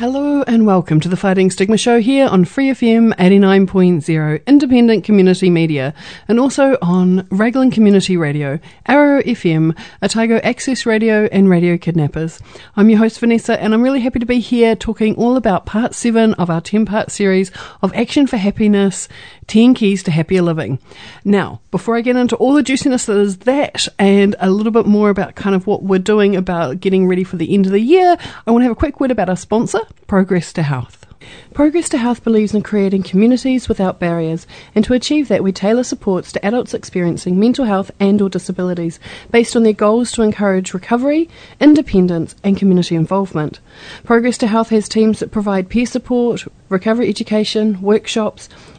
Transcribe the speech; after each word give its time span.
Hello 0.00 0.42
and 0.46 0.64
welcome 0.64 0.98
to 1.00 1.10
the 1.10 1.16
Fighting 1.18 1.50
Stigma 1.50 1.76
Show 1.76 2.00
here 2.00 2.26
on 2.26 2.46
Free 2.46 2.70
FM 2.70 3.14
89.0 3.16 4.46
Independent 4.46 5.04
Community 5.04 5.50
Media 5.50 5.92
and 6.26 6.40
also 6.40 6.78
on 6.80 7.28
Raglan 7.30 7.70
Community 7.70 8.16
Radio, 8.16 8.58
Arrow 8.86 9.20
FM, 9.20 9.78
Otago 10.02 10.36
Access 10.38 10.86
Radio 10.86 11.26
and 11.26 11.50
Radio 11.50 11.76
Kidnappers. 11.76 12.40
I'm 12.76 12.88
your 12.88 12.98
host 12.98 13.20
Vanessa 13.20 13.60
and 13.60 13.74
I'm 13.74 13.82
really 13.82 14.00
happy 14.00 14.20
to 14.20 14.24
be 14.24 14.40
here 14.40 14.74
talking 14.74 15.16
all 15.16 15.36
about 15.36 15.66
part 15.66 15.94
7 15.94 16.32
of 16.32 16.48
our 16.48 16.62
10 16.62 16.86
part 16.86 17.10
series 17.10 17.52
of 17.82 17.92
Action 17.92 18.26
for 18.26 18.38
Happiness 18.38 19.06
10 19.48 19.74
Keys 19.74 20.04
to 20.04 20.12
Happier 20.12 20.42
Living. 20.42 20.78
Now, 21.24 21.60
before 21.72 21.96
I 21.96 22.02
get 22.02 22.14
into 22.14 22.36
all 22.36 22.54
the 22.54 22.62
juiciness 22.62 23.06
that 23.06 23.16
is 23.16 23.38
that 23.38 23.88
and 23.98 24.36
a 24.38 24.48
little 24.48 24.70
bit 24.70 24.86
more 24.86 25.10
about 25.10 25.34
kind 25.34 25.56
of 25.56 25.66
what 25.66 25.82
we're 25.82 25.98
doing 25.98 26.36
about 26.36 26.78
getting 26.78 27.08
ready 27.08 27.24
for 27.24 27.36
the 27.36 27.52
end 27.52 27.66
of 27.66 27.72
the 27.72 27.80
year, 27.80 28.16
I 28.46 28.50
want 28.52 28.62
to 28.62 28.66
have 28.66 28.72
a 28.72 28.76
quick 28.76 29.00
word 29.00 29.10
about 29.10 29.28
our 29.28 29.36
sponsor, 29.36 29.80
Progress 30.06 30.52
to 30.54 30.62
Health. 30.62 31.06
Progress 31.52 31.88
to 31.90 31.98
Health 31.98 32.24
believes 32.24 32.54
in 32.54 32.62
creating 32.62 33.02
communities 33.02 33.68
without 33.68 34.00
barriers, 34.00 34.46
and 34.74 34.84
to 34.84 34.94
achieve 34.94 35.28
that, 35.28 35.44
we 35.44 35.52
tailor 35.52 35.84
supports 35.84 36.32
to 36.32 36.44
adults 36.44 36.74
experiencing 36.74 37.38
mental 37.38 37.66
health 37.66 37.90
and/or 38.00 38.28
disabilities 38.28 38.98
based 39.30 39.54
on 39.54 39.62
their 39.62 39.72
goals 39.72 40.12
to 40.12 40.22
encourage 40.22 40.72
recovery, 40.72 41.28
independence, 41.60 42.34
and 42.42 42.56
community 42.56 42.94
involvement. 42.94 43.60
Progress 44.04 44.38
to 44.38 44.46
Health 44.46 44.70
has 44.70 44.88
teams 44.88 45.20
that 45.20 45.30
provide 45.30 45.68
peer 45.68 45.86
support, 45.86 46.44
recovery 46.68 47.08
education, 47.08 47.80
workshops, 47.82 48.48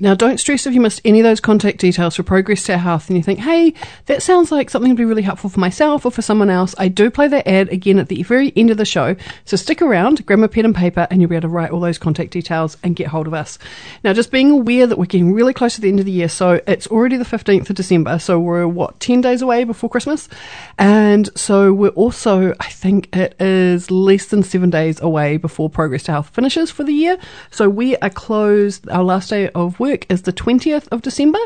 Now, 0.00 0.14
don't 0.14 0.38
stress 0.38 0.64
if 0.66 0.74
you 0.74 0.80
missed 0.80 1.00
any 1.04 1.18
of 1.18 1.24
those 1.24 1.40
contact 1.40 1.78
details 1.78 2.14
for 2.14 2.22
Progress 2.22 2.62
to 2.64 2.78
Health 2.78 3.08
and 3.08 3.16
you 3.16 3.22
think, 3.22 3.40
hey, 3.40 3.74
that 4.06 4.22
sounds 4.22 4.52
like 4.52 4.70
something 4.70 4.90
would 4.90 4.96
be 4.96 5.04
really 5.04 5.22
helpful 5.22 5.50
for 5.50 5.58
myself 5.58 6.06
or 6.06 6.12
for 6.12 6.22
someone 6.22 6.50
else. 6.50 6.72
I 6.78 6.86
do 6.86 7.10
play 7.10 7.26
that 7.26 7.48
ad 7.48 7.68
again 7.70 7.98
at 7.98 8.08
the 8.08 8.22
very 8.22 8.52
end 8.54 8.70
of 8.70 8.76
the 8.76 8.84
show. 8.84 9.16
So 9.44 9.56
stick 9.56 9.82
around, 9.82 10.24
grab 10.24 10.38
a 10.40 10.48
pen 10.48 10.66
and 10.66 10.74
paper, 10.74 11.08
and 11.10 11.20
you'll 11.20 11.30
be 11.30 11.34
able 11.34 11.48
to 11.48 11.54
write 11.54 11.72
all 11.72 11.80
those 11.80 11.98
contact 11.98 12.30
details 12.30 12.76
and 12.84 12.94
get 12.94 13.08
hold 13.08 13.26
of 13.26 13.34
us. 13.34 13.58
Now, 14.04 14.12
just 14.12 14.30
being 14.30 14.50
aware 14.52 14.86
that 14.86 14.98
we're 14.98 15.06
getting 15.06 15.32
really 15.32 15.52
close 15.52 15.74
to 15.74 15.80
the 15.80 15.88
end 15.88 15.98
of 15.98 16.06
the 16.06 16.12
year. 16.12 16.28
So 16.28 16.60
it's 16.68 16.86
already 16.86 17.16
the 17.16 17.24
15th 17.24 17.68
of 17.68 17.74
December. 17.74 18.20
So 18.20 18.38
we're, 18.38 18.68
what, 18.68 19.00
10 19.00 19.20
days 19.20 19.42
away 19.42 19.64
before 19.64 19.90
Christmas? 19.90 20.28
And 20.78 21.28
so 21.36 21.72
we're 21.72 21.88
also, 21.90 22.54
I 22.60 22.68
think 22.68 23.14
it 23.16 23.34
is 23.40 23.90
less 23.90 24.26
than 24.26 24.44
seven 24.44 24.70
days 24.70 25.00
away 25.00 25.38
before 25.38 25.68
Progress 25.68 26.04
to 26.04 26.12
Health 26.12 26.28
finishes 26.28 26.70
for 26.70 26.84
the 26.84 26.92
year. 26.92 27.18
So 27.50 27.68
we 27.68 27.96
are 27.96 28.10
closed. 28.10 28.88
Our 28.90 29.02
last 29.02 29.30
day 29.30 29.48
of 29.48 29.80
work 29.80 29.87
is 30.08 30.22
the 30.22 30.32
20th 30.32 30.88
of 30.88 31.02
December, 31.02 31.38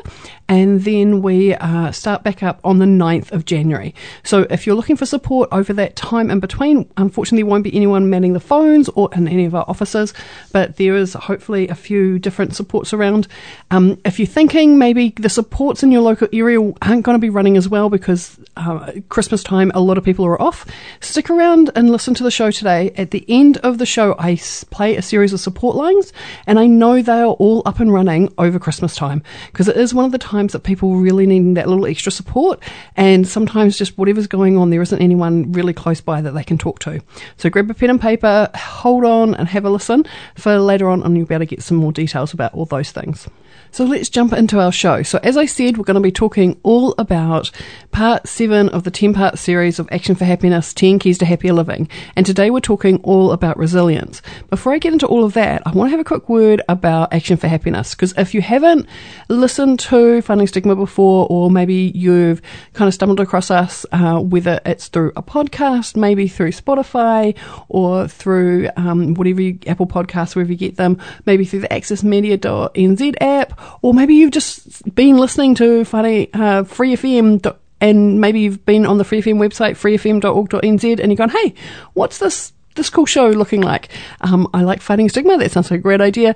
and 0.49 0.83
then 0.83 1.23
we 1.23 1.55
uh, 1.55 1.93
start 1.93 2.23
back 2.23 2.43
up 2.43 2.61
on 2.65 2.79
the 2.79 2.87
9th 2.87 3.33
of 3.33 3.45
January. 3.45 3.95
So 4.25 4.47
if 4.51 4.67
you're 4.67 4.77
looking 4.77 4.97
for 4.97 5.07
support 5.07 5.49
over 5.53 5.73
that 5.73 5.97
time 5.97 6.31
in 6.31 6.41
between, 6.41 6.91
unfortunately, 6.97 7.45
won't 7.45 7.65
be 7.65 7.75
anyone 7.75 8.11
manning 8.11 8.33
the 8.33 8.41
phones 8.41 8.89
or 8.91 9.09
in 9.15 9.29
any 9.29 9.45
of 9.45 9.55
our 9.55 9.65
offices, 9.69 10.15
but 10.53 10.77
there 10.77 10.97
is 10.97 11.15
hopefully 11.15 11.69
a 11.69 11.75
few 11.75 12.19
different 12.19 12.55
supports 12.55 12.93
around. 12.93 13.29
Um, 13.71 14.01
if 14.05 14.19
you're 14.19 14.27
thinking 14.27 14.79
maybe 14.79 15.11
the 15.11 15.29
supports 15.29 15.83
in 15.83 15.91
your 15.91 16.03
local 16.03 16.29
area 16.33 16.59
aren't 16.83 17.05
going 17.05 17.15
to 17.15 17.19
be 17.19 17.31
running 17.31 17.57
as 17.57 17.69
well 17.69 17.89
because 17.89 18.39
uh, 18.57 18.93
Christmas 19.09 19.43
time, 19.43 19.71
a 19.75 19.81
lot 19.81 19.99
of 19.99 20.05
people 20.05 20.25
are 20.25 20.41
off, 20.41 20.67
stick 21.01 21.31
around 21.31 21.71
and 21.75 21.91
listen 21.91 22.15
to 22.15 22.23
the 22.23 22.31
show 22.31 22.51
today. 22.51 22.91
At 22.97 23.11
the 23.11 23.25
end 23.29 23.59
of 23.59 23.79
the 23.79 23.87
show, 23.87 24.15
I 24.19 24.37
play 24.71 24.97
a 24.97 25.03
series 25.03 25.33
of 25.33 25.41
support 25.41 25.77
lines, 25.77 26.13
and 26.47 26.59
I 26.59 26.67
know 26.67 27.03
they 27.03 27.21
are 27.21 27.33
all 27.33 27.63
up 27.67 27.81
and 27.81 27.93
running 27.93 28.32
over 28.39 28.59
Christmas 28.59 28.97
time 28.97 29.23
because 29.47 29.69
it 29.69 29.77
is 29.77 29.95
one 29.95 30.05
of 30.05 30.13
the 30.13 30.19
times 30.19 30.53
that 30.53 30.61
people 30.61 30.97
really 30.97 31.27
need 31.27 31.57
that 31.57 31.69
little 31.69 31.87
extra 31.87 32.13
support, 32.13 32.63
and 32.97 33.27
sometimes 33.27 33.77
just 33.77 33.99
whatever's 33.99 34.27
going 34.27 34.57
on, 34.57 34.71
there 34.71 34.83
isn't 34.83 35.01
anyone 35.01 35.51
really 35.53 35.73
close 35.73 36.01
by 36.01 36.21
that 36.21 36.33
they 36.33 36.45
can 36.45 36.59
talk 36.59 36.79
to. 36.81 37.01
So 37.37 37.51
grab 37.51 37.71
a 37.71 37.75
pen 37.75 37.91
and 37.91 38.01
paper, 38.01 38.49
hold 38.55 39.05
on, 39.05 39.35
and 39.35 39.49
have 39.49 39.65
a 39.65 39.71
listen 39.71 40.05
for 40.37 40.59
later 40.59 40.89
on, 40.89 41.03
and 41.03 41.17
you'll 41.17 41.27
be 41.27 41.35
able 41.35 41.47
to 41.47 41.55
get 41.55 41.63
some 41.63 41.77
more 41.77 41.93
details 41.93 42.33
about 42.33 42.55
all 42.55 42.67
those 42.67 42.93
things. 42.93 43.29
So 43.71 43.85
let's 43.85 44.11
jump 44.11 44.35
into 44.35 44.61
our 44.61 44.73
show. 44.73 45.03
So, 45.03 45.19
as 45.23 45.37
I 45.37 45.47
said, 45.47 45.79
we're 45.79 45.85
going 45.85 45.95
to 45.95 46.01
be 46.01 46.13
talking 46.13 46.61
all 46.63 46.95
about 46.99 47.51
part 47.91 48.29
seven 48.29 48.69
of 48.69 48.85
the 48.85 48.91
10 48.91 49.15
part 49.15 49.39
series 49.39 49.79
of 49.79 49.89
Action 49.91 50.15
for 50.15 50.27
Happiness 50.27 50.75
10 50.75 50.99
Keys 50.99 51.17
to 51.19 51.25
Happier 51.25 51.55
Living. 51.55 51.89
And 52.15 52.27
today 52.27 52.51
we're 52.51 52.61
talking 52.61 52.99
all 53.03 53.33
about 53.33 53.57
resilience. 53.57 54.21
Before 54.51 54.75
I 54.75 54.79
get 54.79 54.93
into 54.93 55.07
all 55.07 55.25
of 55.25 55.33
that, 55.35 55.63
I 55.65 55.71
want 55.71 55.89
to 55.89 55.93
have 55.93 56.01
a 56.01 56.05
quick 56.05 56.29
word 56.29 56.61
about 56.69 57.13
Action 57.15 57.39
for 57.39 57.49
Happiness. 57.49 57.95
Because 57.95 58.13
if 58.19 58.35
you 58.35 58.43
haven't 58.43 58.87
listened 59.29 59.81
to 59.81 60.21
Fighting 60.21 60.47
Stigma 60.47 60.77
before, 60.77 61.27
or 61.31 61.51
maybe 61.51 61.93
you've 61.95 62.43
kind 62.75 62.89
of 62.89 62.95
stumbled 62.95 63.21
across 63.21 63.51
us, 63.51 63.87
uh, 63.93 64.19
whether 64.21 64.61
it's 64.67 64.89
through 64.89 65.13
a 65.17 65.23
podcast, 65.23 65.97
maybe 65.97 66.29
through 66.29 66.53
Spotify, 66.53 67.35
or 67.71 68.07
through 68.07 68.69
um, 68.77 69.15
whatever 69.15 69.41
you, 69.41 69.59
Apple 69.67 69.87
Podcasts, 69.87 70.37
wherever 70.37 70.53
you 70.53 70.59
get 70.59 70.77
them, 70.77 71.01
maybe 71.25 71.47
through 71.47 71.61
the 71.61 71.73
Access 71.73 72.03
accessmedia.nz 72.03 73.15
app, 73.21 73.42
or 73.83 73.95
maybe 73.95 74.15
you've 74.15 74.31
just 74.31 74.95
been 74.95 75.17
listening 75.17 75.55
to 75.57 75.85
Fighting, 75.85 76.29
uh, 76.35 76.65
Free 76.65 76.97
FM 76.97 77.57
and 77.81 78.21
maybe 78.21 78.41
you've 78.41 78.65
been 78.65 78.87
on 78.87 78.99
the 78.99 79.05
Free 79.05 79.21
FM 79.21 79.39
website, 79.39 79.73
freefm.org.nz, 79.73 81.01
and 81.01 81.11
you've 81.11 81.19
gone, 81.19 81.31
hey, 81.31 81.55
what's 81.95 82.19
this 82.19 82.53
this 82.75 82.89
cool 82.89 83.05
show 83.05 83.29
looking 83.29 83.61
like? 83.61 83.91
Um, 84.23 84.49
I 84.55 84.63
like 84.63 84.81
fighting 84.81 85.09
stigma. 85.09 85.37
That 85.37 85.51
sounds 85.51 85.71
like 85.71 85.81
a 85.81 85.83
great 85.83 86.01
idea. 86.01 86.35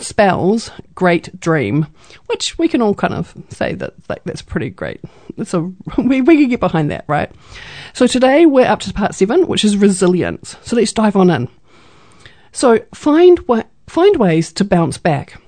spells 0.00 0.70
great 0.94 1.38
dream, 1.40 1.86
which 2.26 2.58
we 2.58 2.68
can 2.68 2.82
all 2.82 2.94
kind 2.94 3.14
of 3.14 3.34
say 3.48 3.74
that 3.74 3.94
like 4.08 4.24
that's 4.24 4.42
pretty 4.42 4.70
great. 4.70 5.00
It's 5.36 5.54
a 5.54 5.60
we 5.98 6.20
we 6.20 6.36
can 6.36 6.48
get 6.48 6.60
behind 6.60 6.90
that, 6.90 7.04
right? 7.06 7.30
So 7.96 8.06
today 8.06 8.44
we're 8.44 8.66
up 8.66 8.80
to 8.80 8.92
part 8.92 9.14
seven, 9.14 9.46
which 9.46 9.64
is 9.64 9.78
resilience. 9.78 10.56
So 10.60 10.76
let's 10.76 10.92
dive 10.92 11.16
on 11.16 11.30
in. 11.30 11.48
So 12.52 12.80
find 12.92 13.38
wa- 13.48 13.62
find 13.86 14.16
ways 14.16 14.52
to 14.52 14.64
bounce 14.64 14.98
back. 14.98 15.40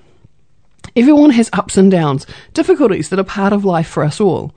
Everyone 0.95 1.29
has 1.29 1.51
ups 1.53 1.77
and 1.77 1.91
downs, 1.91 2.25
difficulties 2.55 3.09
that 3.09 3.19
are 3.19 3.23
part 3.23 3.53
of 3.53 3.65
life 3.65 3.87
for 3.87 4.03
us 4.03 4.19
all. 4.19 4.51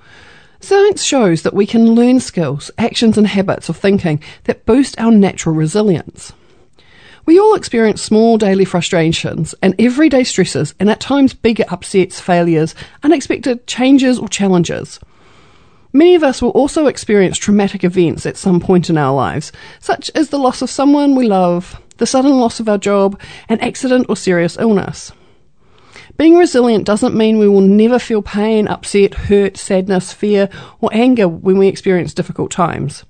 Science 0.58 1.02
shows 1.02 1.42
that 1.42 1.52
we 1.52 1.66
can 1.66 1.90
learn 1.94 2.18
skills, 2.20 2.70
actions, 2.78 3.18
and 3.18 3.26
habits 3.26 3.68
of 3.68 3.76
thinking 3.76 4.22
that 4.44 4.64
boost 4.64 4.98
our 4.98 5.12
natural 5.12 5.54
resilience. 5.54 6.32
We 7.26 7.38
all 7.38 7.54
experience 7.54 8.00
small 8.00 8.38
daily 8.38 8.64
frustrations 8.64 9.54
and 9.60 9.74
everyday 9.78 10.24
stresses, 10.24 10.74
and 10.80 10.88
at 10.88 11.00
times 11.00 11.34
bigger 11.34 11.66
upsets, 11.68 12.20
failures, 12.20 12.74
unexpected 13.02 13.66
changes, 13.66 14.18
or 14.18 14.28
challenges. 14.28 14.98
Many 15.94 16.14
of 16.14 16.22
us 16.22 16.40
will 16.40 16.50
also 16.50 16.86
experience 16.86 17.36
traumatic 17.36 17.84
events 17.84 18.24
at 18.24 18.38
some 18.38 18.60
point 18.60 18.88
in 18.88 18.96
our 18.96 19.14
lives, 19.14 19.52
such 19.78 20.10
as 20.14 20.30
the 20.30 20.38
loss 20.38 20.62
of 20.62 20.70
someone 20.70 21.14
we 21.14 21.26
love, 21.26 21.80
the 21.98 22.06
sudden 22.06 22.32
loss 22.32 22.60
of 22.60 22.68
our 22.68 22.78
job, 22.78 23.20
an 23.48 23.60
accident, 23.60 24.06
or 24.08 24.16
serious 24.16 24.56
illness. 24.56 25.12
Being 26.16 26.36
resilient 26.36 26.86
doesn't 26.86 27.14
mean 27.14 27.38
we 27.38 27.48
will 27.48 27.60
never 27.60 27.98
feel 27.98 28.22
pain, 28.22 28.68
upset, 28.68 29.14
hurt, 29.14 29.56
sadness, 29.56 30.12
fear, 30.12 30.48
or 30.80 30.88
anger 30.92 31.28
when 31.28 31.58
we 31.58 31.68
experience 31.68 32.14
difficult 32.14 32.50
times. 32.50 33.04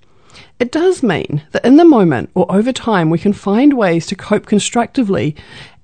It 0.59 0.73
does 0.73 1.03
mean 1.03 1.43
that 1.53 1.65
in 1.65 1.77
the 1.77 1.85
moment 1.85 2.31
or 2.35 2.51
over 2.51 2.73
time 2.73 3.11
we 3.11 3.19
can 3.19 3.33
find 3.33 3.75
ways 3.75 4.07
to 4.07 4.17
cope 4.17 4.47
constructively, 4.47 5.37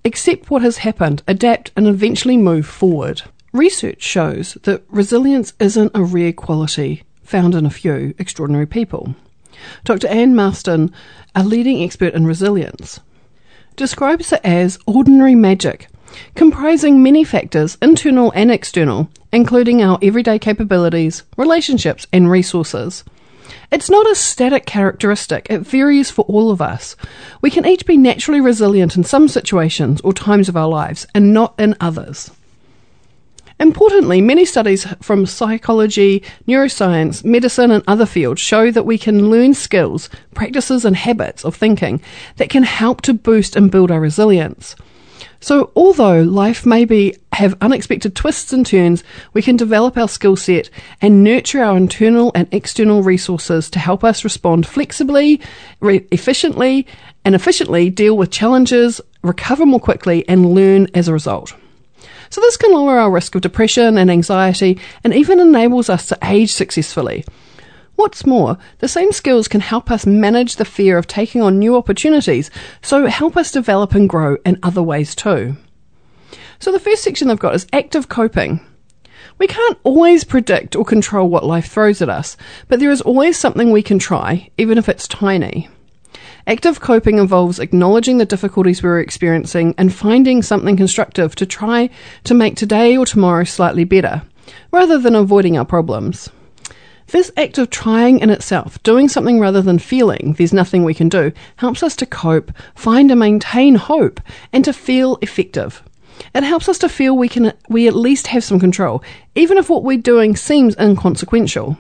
accept 0.05 0.51
what 0.51 0.63
has 0.63 0.79
happened, 0.79 1.23
adapt, 1.29 1.71
and 1.77 1.87
eventually 1.87 2.37
move 2.37 2.67
forward. 2.67 3.23
Research 3.59 4.05
shows 4.05 4.55
that 4.63 4.85
resilience 4.89 5.53
isn't 5.59 5.91
a 5.93 6.05
rare 6.05 6.33
quality 6.33 7.03
found 7.25 7.57
in 7.57 7.67
a 7.67 7.71
few 7.71 8.15
extraordinary 8.17 8.67
people. 8.67 9.17
Dr. 9.83 10.07
Ann 10.07 10.33
Masten, 10.33 10.93
a 11.35 11.43
leading 11.43 11.83
expert 11.83 12.15
in 12.15 12.25
resilience, 12.25 13.01
describes 13.75 14.33
it 14.33 14.43
as 14.45 14.79
ordinary 14.87 15.35
magic, 15.35 15.89
comprising 16.37 17.03
many 17.03 17.25
factors, 17.25 17.77
internal 17.83 18.31
and 18.37 18.53
external, 18.53 19.11
including 19.33 19.83
our 19.83 19.99
everyday 20.03 20.39
capabilities, 20.39 21.25
relationships, 21.37 22.07
and 22.13 22.31
resources. 22.31 23.03
It's 23.73 23.91
not 23.91 24.09
a 24.09 24.15
static 24.15 24.67
characteristic, 24.67 25.49
it 25.51 25.63
varies 25.63 26.13
for 26.13 26.25
all 26.27 26.53
of 26.53 26.63
us. 26.63 26.95
We 27.41 27.51
can 27.51 27.67
each 27.67 27.87
be 27.87 27.97
naturally 27.97 28.41
resilient 28.41 28.95
in 28.95 29.03
some 29.03 29.27
situations 29.27 30.01
or 30.03 30.13
times 30.13 30.49
of 30.49 30.57
our 30.57 30.69
lives, 30.69 31.09
and 31.13 31.35
not 31.35 31.55
in 31.59 31.75
others. 31.81 32.31
Importantly, 33.61 34.21
many 34.21 34.45
studies 34.45 34.87
from 35.01 35.27
psychology, 35.27 36.23
neuroscience, 36.47 37.25
medicine, 37.25 37.73
and 37.73 37.83
other 37.89 38.07
fields 38.07 38.41
show 38.41 38.71
that 38.71 38.87
we 38.87 38.99
can 38.99 39.31
learn 39.31 39.53
skills, 39.53 40.09
practices, 40.35 40.85
and 40.85 40.95
habits 40.95 41.45
of 41.45 41.57
thinking 41.57 42.01
that 42.37 42.51
can 42.51 42.63
help 42.63 43.01
to 43.03 43.13
boost 43.13 43.57
and 43.57 43.71
build 43.71 43.91
our 43.91 44.01
resilience. 44.01 44.77
So, 45.41 45.73
although 45.77 46.23
life 46.23 46.67
may 46.67 46.85
be 46.85 47.17
have 47.33 47.57
unexpected 47.61 48.15
twists 48.17 48.53
and 48.53 48.67
turns, 48.67 49.05
we 49.33 49.43
can 49.43 49.57
develop 49.57 49.97
our 49.97 50.09
skill 50.09 50.37
set 50.37 50.71
and 51.01 51.23
nurture 51.23 51.63
our 51.63 51.77
internal 51.77 52.33
and 52.35 52.49
external 52.53 53.03
resources 53.03 53.71
to 53.71 53.79
help 53.79 54.03
us 54.03 54.25
respond 54.25 54.67
flexibly, 54.67 55.41
re- 55.81 56.07
efficiently, 56.11 56.87
and 57.25 57.35
efficiently 57.35 57.91
deal 57.91 58.17
with 58.17 58.31
challenges, 58.31 59.01
recover 59.23 59.67
more 59.67 59.81
quickly, 59.81 60.29
and 60.29 60.55
learn 60.55 60.89
as 60.95 61.07
a 61.07 61.13
result. 61.13 61.55
So, 62.31 62.41
this 62.41 62.57
can 62.57 62.73
lower 62.73 62.99
our 62.99 63.11
risk 63.11 63.35
of 63.35 63.41
depression 63.41 63.97
and 63.99 64.11
anxiety 64.11 64.79
and 65.05 65.15
even 65.15 65.41
enables 65.41 65.89
us 65.89 66.07
to 66.07 66.19
age 66.23 66.53
successfully. 66.53 67.25
What's 67.97 68.27
more, 68.27 68.59
the 68.79 68.87
same 68.87 69.11
skills 69.13 69.49
can 69.49 69.61
help 69.61 69.91
us 69.91 70.07
manage 70.07 70.57
the 70.57 70.65
fear 70.65 70.99
of 70.99 71.07
taking 71.07 71.43
on 71.43 71.59
new 71.59 71.77
opportunities, 71.77 72.51
so 72.81 73.07
help 73.07 73.37
us 73.37 73.51
develop 73.51 73.95
and 73.95 74.09
grow 74.09 74.37
in 74.47 74.59
other 74.63 74.83
ways 74.83 75.15
too. 75.15 75.57
So, 76.61 76.71
the 76.71 76.79
first 76.79 77.03
section 77.03 77.31
I've 77.31 77.39
got 77.39 77.55
is 77.55 77.67
active 77.73 78.09
coping. 78.09 78.61
We 79.39 79.47
can't 79.47 79.79
always 79.85 80.25
predict 80.25 80.75
or 80.75 80.85
control 80.85 81.29
what 81.29 81.45
life 81.45 81.67
throws 81.67 82.03
at 82.03 82.09
us, 82.09 82.37
but 82.67 82.81
there 82.81 82.91
is 82.91 83.01
always 83.01 83.39
something 83.39 83.71
we 83.71 83.83
can 83.83 83.99
try, 83.99 84.51
even 84.59 84.79
if 84.79 84.89
it's 84.89 85.07
tiny. 85.07 85.69
Active 86.49 86.81
coping 86.81 87.19
involves 87.19 87.59
acknowledging 87.59 88.17
the 88.17 88.25
difficulties 88.25 88.83
we're 88.83 89.01
experiencing 89.01 89.75
and 89.77 89.93
finding 89.93 90.41
something 90.41 90.79
constructive 90.79 91.35
to 91.35 91.45
try 91.45 91.91
to 92.25 92.33
make 92.33 92.57
today 92.57 92.97
or 92.97 93.05
tomorrow 93.05 93.45
slightly 93.45 93.85
better, 93.85 94.23
rather 94.73 94.97
than 94.97 95.15
avoiding 95.15 95.59
our 95.59 95.67
problems. 95.67 96.31
This 97.09 97.31
act 97.37 97.59
of 97.59 97.69
trying 97.69 98.21
in 98.21 98.31
itself, 98.31 98.83
doing 98.83 99.11
something 99.11 99.39
rather 99.39 99.61
than 99.61 99.79
feeling 99.79 100.37
there's 100.39 100.55
nothing 100.55 100.85
we 100.85 100.95
can 100.95 101.11
do, 101.11 101.33
helps 101.57 101.83
us 101.83 101.95
to 101.97 102.07
cope, 102.07 102.51
find 102.75 103.11
and 103.11 103.21
maintain 103.21 103.75
hope, 103.75 104.19
and 104.51 104.65
to 104.65 104.73
feel 104.73 105.19
effective. 105.21 105.83
It 106.35 106.45
helps 106.45 106.67
us 106.67 106.79
to 106.79 106.89
feel 106.89 107.15
we 107.15 107.29
can 107.29 107.53
we 107.69 107.89
at 107.89 107.95
least 107.95 108.29
have 108.29 108.43
some 108.43 108.59
control, 108.59 109.05
even 109.35 109.59
if 109.59 109.69
what 109.69 109.85
we're 109.85 109.99
doing 109.99 110.35
seems 110.35 110.75
inconsequential. 110.77 111.77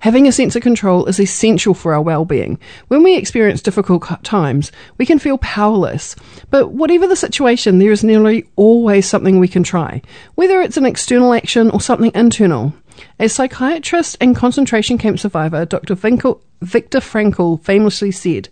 Having 0.00 0.26
a 0.26 0.32
sense 0.32 0.56
of 0.56 0.62
control 0.62 1.06
is 1.06 1.20
essential 1.20 1.74
for 1.74 1.94
our 1.94 2.02
well-being. 2.02 2.58
When 2.88 3.02
we 3.02 3.16
experience 3.16 3.62
difficult 3.62 4.04
times, 4.22 4.72
we 4.98 5.06
can 5.06 5.18
feel 5.18 5.38
powerless. 5.38 6.16
But 6.50 6.72
whatever 6.72 7.06
the 7.06 7.16
situation, 7.16 7.78
there 7.78 7.92
is 7.92 8.04
nearly 8.04 8.48
always 8.56 9.06
something 9.06 9.38
we 9.38 9.48
can 9.48 9.62
try, 9.62 10.02
whether 10.34 10.60
it's 10.60 10.76
an 10.76 10.86
external 10.86 11.32
action 11.34 11.70
or 11.70 11.80
something 11.80 12.12
internal. 12.14 12.72
As 13.18 13.32
psychiatrist 13.32 14.16
and 14.20 14.36
concentration 14.36 14.98
camp 14.98 15.18
survivor 15.18 15.64
Dr. 15.64 15.94
Viktor 15.94 17.00
Frankl 17.00 17.62
famously 17.62 18.10
said, 18.10 18.48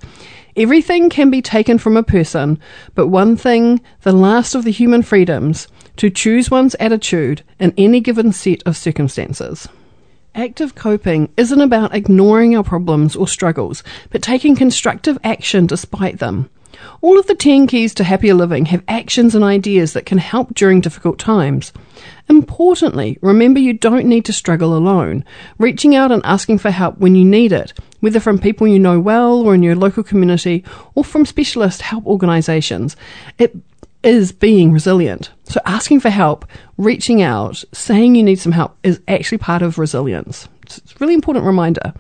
Everything 0.57 1.09
can 1.09 1.31
be 1.31 1.41
taken 1.41 1.79
from 1.79 1.97
a 1.97 2.03
person, 2.03 2.59
but 2.95 3.07
one 3.07 3.37
thing, 3.37 3.81
the 4.03 4.13
last 4.13 4.57
of 4.57 4.65
the 4.65 4.73
human 4.73 5.03
freedoms, 5.03 5.69
to 5.97 6.11
choose 6.11 6.51
one's 6.51 6.75
attitude 6.81 7.43
in 7.61 7.73
any 7.77 8.01
given 8.01 8.33
set 8.33 8.63
of 8.65 8.77
circumstances. 8.77 9.69
Active 10.35 10.75
coping 10.75 11.33
isn't 11.37 11.61
about 11.61 11.95
ignoring 11.95 12.57
our 12.57 12.63
problems 12.63 13.17
or 13.17 13.27
struggles, 13.27 13.83
but 14.11 14.23
taking 14.23 14.55
constructive 14.55 15.19
action 15.25 15.67
despite 15.67 16.19
them. 16.19 16.49
All 17.01 17.19
of 17.19 17.27
the 17.27 17.35
10 17.35 17.67
keys 17.67 17.95
to 17.95 18.05
happier 18.05 18.35
living 18.35 18.67
have 18.67 18.85
actions 18.87 19.35
and 19.35 19.43
ideas 19.43 19.95
that 19.95 20.07
can 20.07 20.19
help 20.19 20.55
during 20.55 20.81
difficult 20.81 21.19
times. 21.19 21.73
Importantly, 22.29 23.19
remember 23.21 23.59
you 23.59 23.73
don't 23.73 24.07
need 24.07 24.25
to 24.27 24.33
struggle 24.33 24.77
alone. 24.77 25.25
Reaching 25.59 25.97
out 25.97 26.13
and 26.13 26.23
asking 26.25 26.59
for 26.59 26.71
help 26.71 26.99
when 26.99 27.17
you 27.17 27.25
need 27.25 27.53
it, 27.53 27.73
whether 28.01 28.21
from 28.21 28.39
people 28.39 28.69
you 28.69 28.79
know 28.79 29.01
well 29.01 29.41
or 29.41 29.55
in 29.55 29.63
your 29.63 29.77
local 29.77 30.03
community 30.03 30.65
or 30.95 31.03
from 31.03 31.27
specialist 31.27 31.83
help 31.83 32.07
organisations, 32.07 32.97
it 33.39 33.57
is 34.03 34.31
being 34.31 34.73
resilient. 34.73 35.31
So 35.49 35.61
asking 35.65 36.01
for 36.01 36.11
help, 36.11 36.47
reaching 36.77 37.23
out, 37.23 37.65
saying 37.73 38.15
you 38.15 38.23
need 38.23 38.39
some 38.39 38.53
help 38.53 38.77
is 38.83 39.01
actually 39.09 39.39
part 39.39 39.63
of 39.63 39.79
resilience. 39.79 40.49
It's 40.63 40.79
a 40.79 40.97
really 41.01 41.15
important 41.15 41.47
reminder. 41.47 41.95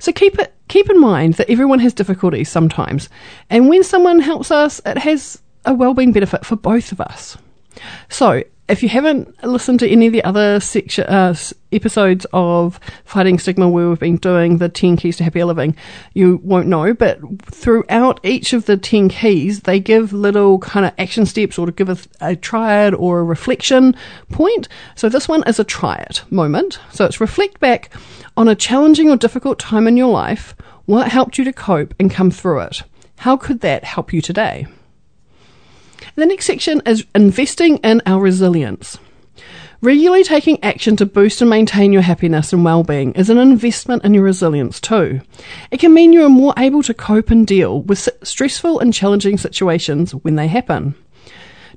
So 0.00 0.12
keep 0.12 0.38
it 0.38 0.54
keep 0.68 0.90
in 0.90 1.00
mind 1.00 1.34
that 1.34 1.50
everyone 1.50 1.78
has 1.78 1.94
difficulties 1.94 2.48
sometimes, 2.50 3.08
and 3.50 3.68
when 3.68 3.82
someone 3.82 4.20
helps 4.20 4.50
us, 4.50 4.80
it 4.84 4.98
has 4.98 5.40
a 5.64 5.72
well-being 5.74 6.12
benefit 6.12 6.44
for 6.44 6.56
both 6.56 6.92
of 6.92 7.00
us. 7.00 7.38
So 8.08 8.42
if 8.68 8.82
you 8.82 8.88
haven't 8.88 9.42
listened 9.42 9.80
to 9.80 9.88
any 9.88 10.08
of 10.08 10.12
the 10.12 10.22
other 10.24 10.60
section, 10.60 11.04
uh, 11.06 11.34
episodes 11.72 12.26
of 12.32 12.78
Fighting 13.04 13.38
Stigma 13.38 13.68
where 13.68 13.88
we've 13.88 13.98
been 13.98 14.16
doing 14.16 14.58
the 14.58 14.68
10 14.68 14.96
keys 14.96 15.16
to 15.16 15.24
happier 15.24 15.46
living, 15.46 15.74
you 16.12 16.40
won't 16.42 16.66
know, 16.66 16.92
but 16.92 17.18
throughout 17.46 18.20
each 18.22 18.52
of 18.52 18.66
the 18.66 18.76
10 18.76 19.08
keys, 19.08 19.60
they 19.60 19.80
give 19.80 20.12
little 20.12 20.58
kind 20.58 20.84
of 20.84 20.92
action 20.98 21.24
steps 21.24 21.58
or 21.58 21.66
to 21.66 21.72
give 21.72 21.88
a, 21.88 21.96
a 22.20 22.36
triad 22.36 22.94
or 22.94 23.20
a 23.20 23.24
reflection 23.24 23.96
point. 24.30 24.68
So 24.94 25.08
this 25.08 25.28
one 25.28 25.42
is 25.46 25.58
a 25.58 25.64
it 25.64 26.22
moment. 26.30 26.78
So 26.92 27.06
it's 27.06 27.20
reflect 27.20 27.60
back 27.60 27.90
on 28.36 28.48
a 28.48 28.54
challenging 28.54 29.10
or 29.10 29.16
difficult 29.16 29.58
time 29.58 29.86
in 29.86 29.96
your 29.96 30.10
life. 30.10 30.54
What 30.84 31.08
helped 31.08 31.38
you 31.38 31.44
to 31.44 31.52
cope 31.52 31.94
and 31.98 32.10
come 32.10 32.30
through 32.30 32.60
it? 32.60 32.82
How 33.18 33.36
could 33.36 33.60
that 33.60 33.84
help 33.84 34.12
you 34.12 34.20
today? 34.20 34.66
The 36.14 36.26
next 36.26 36.46
section 36.46 36.82
is 36.86 37.04
investing 37.14 37.78
in 37.78 38.02
our 38.06 38.20
resilience. 38.20 38.98
Regularly 39.80 40.24
taking 40.24 40.62
action 40.64 40.96
to 40.96 41.06
boost 41.06 41.40
and 41.40 41.48
maintain 41.48 41.92
your 41.92 42.02
happiness 42.02 42.52
and 42.52 42.64
well-being 42.64 43.12
is 43.12 43.30
an 43.30 43.38
investment 43.38 44.04
in 44.04 44.12
your 44.12 44.24
resilience 44.24 44.80
too. 44.80 45.20
It 45.70 45.78
can 45.78 45.94
mean 45.94 46.12
you 46.12 46.24
are 46.24 46.28
more 46.28 46.52
able 46.56 46.82
to 46.82 46.94
cope 46.94 47.30
and 47.30 47.46
deal 47.46 47.82
with 47.82 48.08
stressful 48.24 48.80
and 48.80 48.92
challenging 48.92 49.38
situations 49.38 50.12
when 50.16 50.34
they 50.34 50.48
happen 50.48 50.96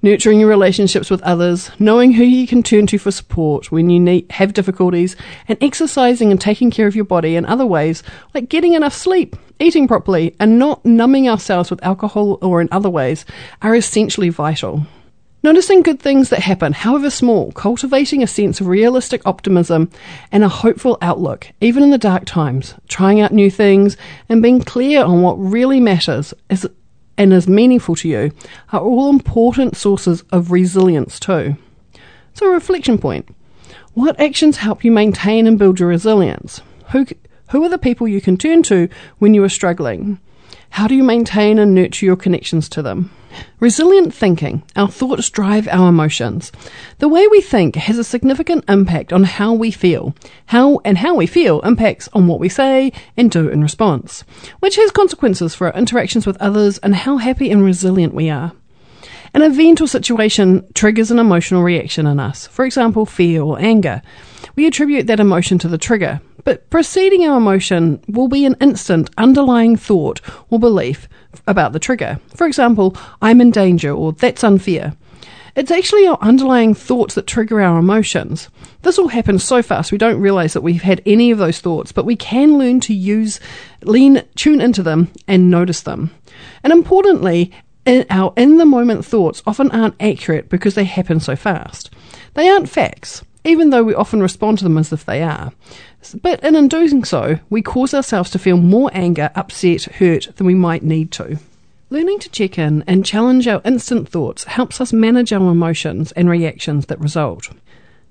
nurturing 0.01 0.39
your 0.39 0.49
relationships 0.49 1.09
with 1.09 1.21
others, 1.21 1.69
knowing 1.79 2.11
who 2.11 2.23
you 2.23 2.47
can 2.47 2.63
turn 2.63 2.87
to 2.87 2.97
for 2.97 3.11
support 3.11 3.71
when 3.71 3.89
you 3.89 3.99
need, 3.99 4.29
have 4.31 4.53
difficulties, 4.53 5.15
and 5.47 5.57
exercising 5.61 6.31
and 6.31 6.41
taking 6.41 6.71
care 6.71 6.87
of 6.87 6.95
your 6.95 7.05
body 7.05 7.35
in 7.35 7.45
other 7.45 7.65
ways, 7.65 8.01
like 8.33 8.49
getting 8.49 8.73
enough 8.73 8.93
sleep, 8.93 9.35
eating 9.61 9.87
properly, 9.87 10.35
and 10.39 10.59
not 10.59 10.85
numbing 10.85 11.29
ourselves 11.29 11.69
with 11.69 11.83
alcohol 11.83 12.37
or 12.41 12.61
in 12.61 12.69
other 12.71 12.89
ways, 12.89 13.25
are 13.61 13.75
essentially 13.75 14.29
vital. 14.29 14.85
Noticing 15.43 15.81
good 15.81 15.99
things 15.99 16.29
that 16.29 16.41
happen, 16.41 16.71
however 16.71 17.09
small, 17.09 17.51
cultivating 17.53 18.21
a 18.21 18.27
sense 18.27 18.61
of 18.61 18.67
realistic 18.67 19.21
optimism 19.25 19.89
and 20.31 20.43
a 20.43 20.49
hopeful 20.49 20.99
outlook, 21.01 21.47
even 21.61 21.81
in 21.81 21.89
the 21.89 21.97
dark 21.97 22.25
times, 22.25 22.75
trying 22.87 23.21
out 23.21 23.31
new 23.31 23.49
things, 23.49 23.97
and 24.29 24.43
being 24.43 24.61
clear 24.61 25.03
on 25.03 25.23
what 25.23 25.33
really 25.33 25.79
matters 25.79 26.33
is 26.49 26.67
and 27.17 27.33
is 27.33 27.47
meaningful 27.47 27.95
to 27.95 28.07
you 28.07 28.31
are 28.71 28.79
all 28.79 29.09
important 29.09 29.75
sources 29.75 30.23
of 30.31 30.51
resilience 30.51 31.19
too. 31.19 31.55
So, 32.33 32.47
a 32.47 32.51
reflection 32.51 32.97
point 32.97 33.27
what 33.93 34.19
actions 34.19 34.57
help 34.57 34.83
you 34.83 34.91
maintain 34.91 35.47
and 35.47 35.59
build 35.59 35.79
your 35.79 35.89
resilience? 35.89 36.61
Who, 36.91 37.05
who 37.51 37.63
are 37.63 37.69
the 37.69 37.77
people 37.77 38.07
you 38.07 38.21
can 38.21 38.37
turn 38.37 38.63
to 38.63 38.89
when 39.19 39.33
you 39.33 39.43
are 39.43 39.49
struggling? 39.49 40.19
How 40.71 40.87
do 40.87 40.95
you 40.95 41.03
maintain 41.03 41.59
and 41.59 41.75
nurture 41.75 42.05
your 42.05 42.15
connections 42.15 42.69
to 42.69 42.81
them? 42.81 43.11
Resilient 43.59 44.13
thinking. 44.13 44.63
Our 44.75 44.87
thoughts 44.87 45.29
drive 45.29 45.67
our 45.67 45.89
emotions. 45.89 46.51
The 46.99 47.09
way 47.09 47.27
we 47.27 47.41
think 47.41 47.75
has 47.75 47.97
a 47.97 48.05
significant 48.05 48.63
impact 48.69 49.11
on 49.11 49.23
how 49.23 49.53
we 49.53 49.69
feel. 49.69 50.15
How 50.47 50.79
and 50.85 50.97
how 50.97 51.15
we 51.15 51.27
feel 51.27 51.59
impacts 51.61 52.07
on 52.13 52.27
what 52.27 52.39
we 52.39 52.47
say 52.47 52.93
and 53.17 53.29
do 53.29 53.49
in 53.49 53.61
response, 53.61 54.23
which 54.59 54.77
has 54.77 54.91
consequences 54.91 55.53
for 55.53 55.67
our 55.67 55.77
interactions 55.77 56.25
with 56.25 56.41
others 56.41 56.77
and 56.77 56.95
how 56.95 57.17
happy 57.17 57.51
and 57.51 57.63
resilient 57.63 58.13
we 58.13 58.29
are. 58.29 58.53
An 59.33 59.41
event 59.41 59.79
or 59.79 59.87
situation 59.87 60.65
triggers 60.73 61.09
an 61.09 61.19
emotional 61.19 61.63
reaction 61.63 62.05
in 62.05 62.19
us, 62.19 62.47
for 62.47 62.65
example, 62.65 63.05
fear 63.05 63.41
or 63.41 63.59
anger. 63.59 64.01
We 64.55 64.67
attribute 64.67 65.07
that 65.07 65.21
emotion 65.21 65.57
to 65.59 65.69
the 65.69 65.77
trigger, 65.77 66.19
but 66.43 66.69
preceding 66.69 67.25
our 67.25 67.37
emotion 67.37 68.03
will 68.07 68.27
be 68.27 68.45
an 68.45 68.55
instant 68.61 69.09
underlying 69.17 69.75
thought 69.75 70.21
or 70.49 70.59
belief 70.59 71.07
about 71.47 71.73
the 71.73 71.79
trigger. 71.79 72.19
For 72.35 72.47
example, 72.47 72.95
I'm 73.21 73.41
in 73.41 73.51
danger 73.51 73.91
or 73.91 74.13
that's 74.13 74.43
unfair. 74.43 74.93
It's 75.55 75.71
actually 75.71 76.07
our 76.07 76.17
underlying 76.21 76.73
thoughts 76.73 77.15
that 77.15 77.27
trigger 77.27 77.61
our 77.61 77.77
emotions. 77.77 78.49
This 78.83 78.97
all 78.97 79.09
happens 79.09 79.43
so 79.43 79.61
fast 79.61 79.91
we 79.91 79.97
don't 79.97 80.21
realize 80.21 80.53
that 80.53 80.61
we've 80.61 80.81
had 80.81 81.01
any 81.05 81.29
of 81.29 81.39
those 81.39 81.59
thoughts, 81.59 81.91
but 81.91 82.05
we 82.05 82.15
can 82.15 82.57
learn 82.57 82.79
to 82.81 82.93
use, 82.93 83.39
lean, 83.83 84.23
tune 84.35 84.61
into 84.61 84.81
them 84.81 85.11
and 85.27 85.51
notice 85.51 85.81
them. 85.81 86.11
And 86.63 86.71
importantly, 86.71 87.51
our 88.09 88.33
in 88.37 88.57
the 88.57 88.65
moment 88.65 89.05
thoughts 89.05 89.43
often 89.45 89.71
aren't 89.71 90.01
accurate 90.01 90.47
because 90.47 90.75
they 90.75 90.85
happen 90.85 91.19
so 91.19 91.35
fast. 91.35 91.89
They 92.33 92.47
aren't 92.47 92.69
facts 92.69 93.25
even 93.43 93.69
though 93.71 93.83
we 93.83 93.93
often 93.93 94.21
respond 94.21 94.57
to 94.59 94.63
them 94.63 94.77
as 94.77 94.93
if 94.93 95.05
they 95.05 95.23
are. 95.23 95.51
But 96.21 96.43
in 96.43 96.67
doing 96.67 97.03
so, 97.03 97.39
we 97.49 97.61
cause 97.61 97.93
ourselves 97.93 98.29
to 98.31 98.39
feel 98.39 98.57
more 98.57 98.89
anger, 98.93 99.29
upset, 99.35 99.83
hurt 99.83 100.29
than 100.35 100.47
we 100.47 100.55
might 100.55 100.83
need 100.83 101.11
to. 101.13 101.37
Learning 101.89 102.19
to 102.19 102.29
check 102.29 102.57
in 102.57 102.83
and 102.87 103.05
challenge 103.05 103.47
our 103.47 103.61
instant 103.65 104.07
thoughts 104.07 104.45
helps 104.45 104.79
us 104.79 104.93
manage 104.93 105.33
our 105.33 105.51
emotions 105.51 106.11
and 106.13 106.29
reactions 106.29 106.85
that 106.87 106.99
result. 106.99 107.49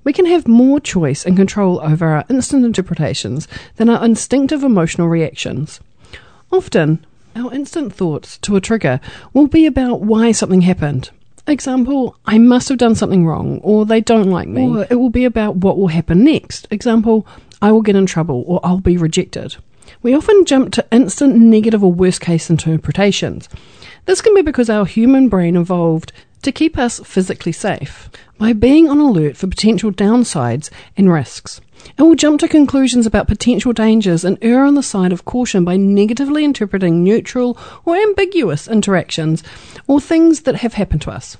We 0.05 0.13
can 0.13 0.27
have 0.27 0.47
more 0.47 0.81
choice 0.81 1.25
and 1.25 1.37
control 1.37 1.81
over 1.81 2.07
our 2.07 2.25
instant 2.29 2.65
interpretations 2.65 3.49
than 3.77 3.89
our 3.89 4.05
instinctive 4.05 4.63
emotional 4.63 5.09
reactions. 5.09 5.81
Often, 6.53 7.05
our 7.37 7.53
instant 7.55 7.95
thoughts 7.95 8.39
to 8.39 8.57
a 8.57 8.61
trigger 8.61 9.01
will 9.33 9.47
be 9.47 9.67
about 9.67 10.01
why 10.01 10.33
something 10.33 10.63
happened, 10.63 11.11
Example, 11.47 12.17
I 12.27 12.39
must 12.39 12.69
have 12.69 12.79
done 12.79 12.95
something 12.95 13.27
wrong, 13.27 13.61
or 13.63 13.85
they 13.85 14.01
don't 14.01 14.31
like 14.31 14.47
me. 14.47 14.69
Or 14.69 14.87
it 14.89 14.95
will 14.97 15.11
be 15.11 15.25
about 15.25 15.57
what 15.57 15.79
will 15.79 15.89
happen 15.89 16.23
next. 16.23 16.69
Example, 16.71 17.27
I 17.63 17.73
will 17.73 17.83
get 17.83 17.97
in 17.97 18.07
trouble, 18.07 18.45
or 18.47 18.61
I'll 18.65 18.81
be 18.81 18.97
rejected. 18.97 19.57
We 20.03 20.15
often 20.15 20.45
jump 20.45 20.73
to 20.75 20.87
instant 20.91 21.37
negative 21.37 21.85
or 21.85 21.93
worst 21.93 22.21
case 22.21 22.49
interpretations. 22.49 23.49
This 24.07 24.21
can 24.21 24.35
be 24.35 24.43
because 24.43 24.71
our 24.71 24.87
human 24.87 25.29
brain 25.29 25.57
evolved 25.57 26.13
to 26.43 26.53
keep 26.53 26.79
us 26.79 27.01
physically 27.01 27.53
safe 27.53 28.09
by 28.39 28.53
being 28.55 28.89
on 28.89 28.99
alert 28.99 29.37
for 29.37 29.47
potential 29.47 29.93
downsides 29.93 30.71
and 30.97 31.13
risks. 31.13 31.61
It 31.99 32.03
will 32.03 32.15
jump 32.15 32.41
to 32.41 32.49
conclusions 32.49 33.07
about 33.07 33.29
potential 33.29 33.73
dangers 33.73 34.25
and 34.25 34.39
err 34.43 34.65
on 34.65 34.75
the 34.75 34.83
side 34.83 35.13
of 35.13 35.25
caution 35.25 35.65
by 35.65 35.77
negatively 35.77 36.45
interpreting 36.45 37.03
neutral 37.03 37.59
or 37.85 37.97
ambiguous 37.97 38.69
interactions 38.69 39.43
or 39.87 40.01
things 40.01 40.43
that 40.43 40.57
have 40.57 40.75
happened 40.75 41.03
to 41.03 41.11
us. 41.11 41.37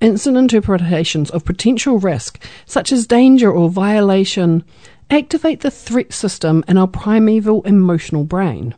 Instant 0.00 0.36
interpretations 0.36 1.30
of 1.30 1.44
potential 1.44 1.98
risk, 1.98 2.42
such 2.64 2.92
as 2.92 3.06
danger 3.06 3.50
or 3.50 3.68
violation, 3.68 4.64
activate 5.10 5.60
the 5.60 5.70
threat 5.70 6.12
system 6.12 6.64
in 6.68 6.76
our 6.76 6.88
primeval 6.88 7.62
emotional 7.62 8.24
brain. 8.24 8.74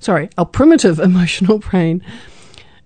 Sorry, 0.00 0.30
our 0.36 0.46
primitive 0.46 0.98
emotional 0.98 1.58
brain 1.58 2.02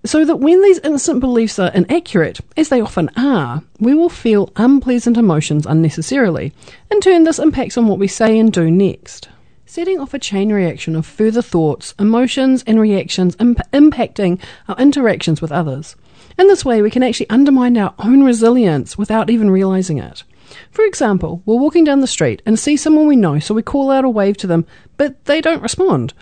so 0.05 0.23
that 0.23 0.37
when 0.37 0.61
these 0.61 0.79
instant 0.79 1.19
beliefs 1.19 1.59
are 1.59 1.71
inaccurate, 1.73 2.39
as 2.55 2.69
they 2.69 2.79
often 2.79 3.09
are, 3.17 3.61
we 3.79 3.93
will 3.93 4.09
feel 4.09 4.51
unpleasant 4.55 5.17
emotions 5.17 5.65
unnecessarily. 5.65 6.53
In 6.91 7.01
turn, 7.01 7.23
this 7.23 7.39
impacts 7.39 7.77
on 7.77 7.87
what 7.87 7.99
we 7.99 8.07
say 8.07 8.39
and 8.39 8.51
do 8.51 8.71
next. 8.71 9.27
Setting 9.65 9.99
off 9.99 10.13
a 10.13 10.19
chain 10.19 10.51
reaction 10.51 10.95
of 10.95 11.05
further 11.05 11.41
thoughts, 11.41 11.93
emotions, 11.99 12.63
and 12.65 12.79
reactions 12.79 13.35
imp- 13.39 13.69
impacting 13.73 14.39
our 14.69 14.77
interactions 14.77 15.41
with 15.41 15.51
others. 15.51 15.95
In 16.39 16.47
this 16.47 16.63
way, 16.63 16.81
we 16.81 16.91
can 16.91 17.03
actually 17.03 17.29
undermine 17.29 17.77
our 17.77 17.93
own 17.99 18.23
resilience 18.23 18.97
without 18.97 19.29
even 19.29 19.49
realizing 19.49 19.97
it. 19.97 20.23
For 20.71 20.85
example, 20.85 21.41
we're 21.45 21.57
walking 21.57 21.83
down 21.83 22.01
the 22.01 22.07
street 22.07 22.41
and 22.45 22.57
see 22.57 22.77
someone 22.77 23.07
we 23.07 23.15
know, 23.15 23.39
so 23.39 23.53
we 23.53 23.61
call 23.61 23.91
out 23.91 24.05
or 24.05 24.13
wave 24.13 24.37
to 24.37 24.47
them, 24.47 24.65
but 24.97 25.25
they 25.25 25.41
don't 25.41 25.61
respond. 25.61 26.13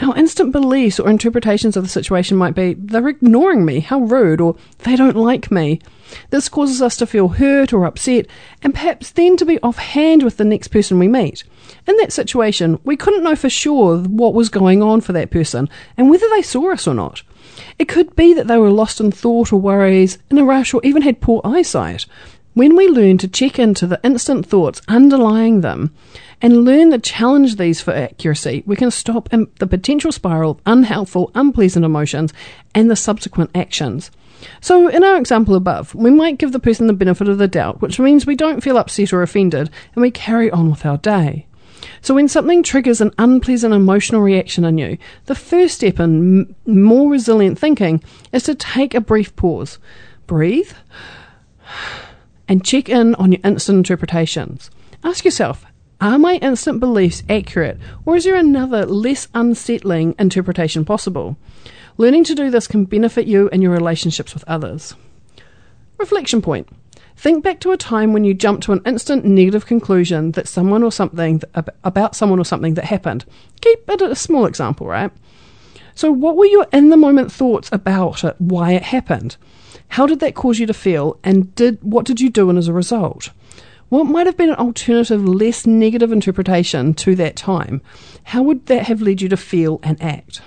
Our 0.00 0.16
instant 0.16 0.50
beliefs 0.50 0.98
or 0.98 1.08
interpretations 1.08 1.76
of 1.76 1.84
the 1.84 1.88
situation 1.88 2.36
might 2.36 2.54
be, 2.54 2.74
they're 2.74 3.06
ignoring 3.06 3.64
me, 3.64 3.78
how 3.78 4.00
rude, 4.00 4.40
or 4.40 4.56
they 4.78 4.96
don't 4.96 5.16
like 5.16 5.52
me. 5.52 5.80
This 6.30 6.48
causes 6.48 6.82
us 6.82 6.96
to 6.96 7.06
feel 7.06 7.28
hurt 7.28 7.72
or 7.72 7.84
upset, 7.84 8.26
and 8.62 8.74
perhaps 8.74 9.10
then 9.12 9.36
to 9.36 9.44
be 9.44 9.60
offhand 9.60 10.24
with 10.24 10.36
the 10.36 10.44
next 10.44 10.68
person 10.68 10.98
we 10.98 11.06
meet. 11.06 11.44
In 11.86 11.96
that 11.98 12.12
situation, 12.12 12.80
we 12.82 12.96
couldn't 12.96 13.22
know 13.22 13.36
for 13.36 13.48
sure 13.48 13.98
what 13.98 14.34
was 14.34 14.48
going 14.48 14.82
on 14.82 15.00
for 15.00 15.12
that 15.12 15.30
person 15.30 15.68
and 15.96 16.10
whether 16.10 16.28
they 16.30 16.42
saw 16.42 16.72
us 16.72 16.88
or 16.88 16.94
not. 16.94 17.22
It 17.78 17.86
could 17.86 18.16
be 18.16 18.34
that 18.34 18.48
they 18.48 18.58
were 18.58 18.70
lost 18.70 19.00
in 19.00 19.12
thought 19.12 19.52
or 19.52 19.60
worries, 19.60 20.18
in 20.28 20.38
a 20.38 20.44
rush, 20.44 20.74
or 20.74 20.80
even 20.82 21.02
had 21.02 21.20
poor 21.20 21.40
eyesight. 21.44 22.06
When 22.54 22.76
we 22.76 22.86
learn 22.86 23.18
to 23.18 23.26
check 23.26 23.58
into 23.58 23.84
the 23.84 23.98
instant 24.04 24.46
thoughts 24.46 24.80
underlying 24.86 25.60
them 25.60 25.92
and 26.40 26.64
learn 26.64 26.92
to 26.92 27.00
challenge 27.00 27.56
these 27.56 27.80
for 27.80 27.92
accuracy, 27.92 28.62
we 28.64 28.76
can 28.76 28.92
stop 28.92 29.28
the 29.30 29.66
potential 29.66 30.12
spiral 30.12 30.52
of 30.52 30.60
unhelpful, 30.64 31.32
unpleasant 31.34 31.84
emotions 31.84 32.32
and 32.72 32.88
the 32.88 32.94
subsequent 32.94 33.50
actions. 33.56 34.12
So, 34.60 34.86
in 34.86 35.02
our 35.02 35.16
example 35.16 35.56
above, 35.56 35.96
we 35.96 36.12
might 36.12 36.38
give 36.38 36.52
the 36.52 36.60
person 36.60 36.86
the 36.86 36.92
benefit 36.92 37.28
of 37.28 37.38
the 37.38 37.48
doubt, 37.48 37.80
which 37.80 37.98
means 37.98 38.24
we 38.24 38.36
don't 38.36 38.62
feel 38.62 38.78
upset 38.78 39.12
or 39.12 39.22
offended 39.22 39.68
and 39.96 40.02
we 40.02 40.12
carry 40.12 40.48
on 40.48 40.70
with 40.70 40.86
our 40.86 40.98
day. 40.98 41.46
So, 42.02 42.14
when 42.14 42.28
something 42.28 42.62
triggers 42.62 43.00
an 43.00 43.10
unpleasant 43.18 43.74
emotional 43.74 44.20
reaction 44.20 44.64
in 44.64 44.78
you, 44.78 44.96
the 45.24 45.34
first 45.34 45.76
step 45.76 45.98
in 45.98 46.54
m- 46.66 46.82
more 46.84 47.10
resilient 47.10 47.58
thinking 47.58 48.00
is 48.32 48.44
to 48.44 48.54
take 48.54 48.94
a 48.94 49.00
brief 49.00 49.34
pause, 49.34 49.78
breathe 50.28 50.70
and 52.48 52.64
check 52.64 52.88
in 52.88 53.14
on 53.16 53.32
your 53.32 53.40
instant 53.44 53.78
interpretations. 53.78 54.70
Ask 55.02 55.24
yourself, 55.24 55.64
Are 56.00 56.18
my 56.18 56.34
instant 56.36 56.80
beliefs 56.80 57.22
accurate, 57.28 57.78
or 58.04 58.16
is 58.16 58.24
there 58.24 58.34
another, 58.36 58.86
less 58.86 59.28
unsettling 59.34 60.14
interpretation 60.18 60.84
possible? 60.84 61.36
Learning 61.96 62.24
to 62.24 62.34
do 62.34 62.50
this 62.50 62.66
can 62.66 62.84
benefit 62.84 63.26
you 63.26 63.48
in 63.50 63.62
your 63.62 63.72
relationships 63.72 64.34
with 64.34 64.44
others. 64.46 64.94
Reflection 65.98 66.42
point. 66.42 66.68
Think 67.16 67.44
back 67.44 67.60
to 67.60 67.70
a 67.70 67.76
time 67.76 68.12
when 68.12 68.24
you 68.24 68.34
jumped 68.34 68.64
to 68.64 68.72
an 68.72 68.82
instant 68.84 69.24
negative 69.24 69.66
conclusion 69.66 70.32
that 70.32 70.48
someone 70.48 70.82
or 70.82 70.90
something 70.90 71.40
about 71.84 72.16
someone 72.16 72.40
or 72.40 72.44
something 72.44 72.74
that 72.74 72.86
happened. 72.86 73.24
Keep 73.60 73.88
it 73.88 74.02
a 74.02 74.16
small 74.16 74.46
example, 74.46 74.86
right? 74.86 75.12
So, 75.94 76.10
what 76.10 76.36
were 76.36 76.46
your 76.46 76.66
in 76.72 76.90
the 76.90 76.96
moment 76.96 77.30
thoughts 77.30 77.68
about 77.70 78.24
it, 78.24 78.34
why 78.38 78.72
it 78.72 78.82
happened? 78.82 79.36
How 79.94 80.06
did 80.06 80.18
that 80.18 80.34
cause 80.34 80.58
you 80.58 80.66
to 80.66 80.74
feel, 80.74 81.20
and 81.22 81.54
did 81.54 81.78
what 81.80 82.04
did 82.04 82.20
you 82.20 82.28
do 82.28 82.50
and 82.50 82.58
as 82.58 82.66
a 82.66 82.72
result? 82.72 83.30
What 83.90 84.08
might 84.08 84.26
have 84.26 84.36
been 84.36 84.50
an 84.50 84.56
alternative, 84.56 85.24
less 85.24 85.68
negative 85.68 86.10
interpretation 86.10 86.94
to 86.94 87.14
that 87.14 87.36
time? 87.36 87.80
How 88.24 88.42
would 88.42 88.66
that 88.66 88.86
have 88.86 89.00
led 89.00 89.22
you 89.22 89.28
to 89.28 89.36
feel 89.36 89.78
and 89.84 90.02
act? 90.02 90.42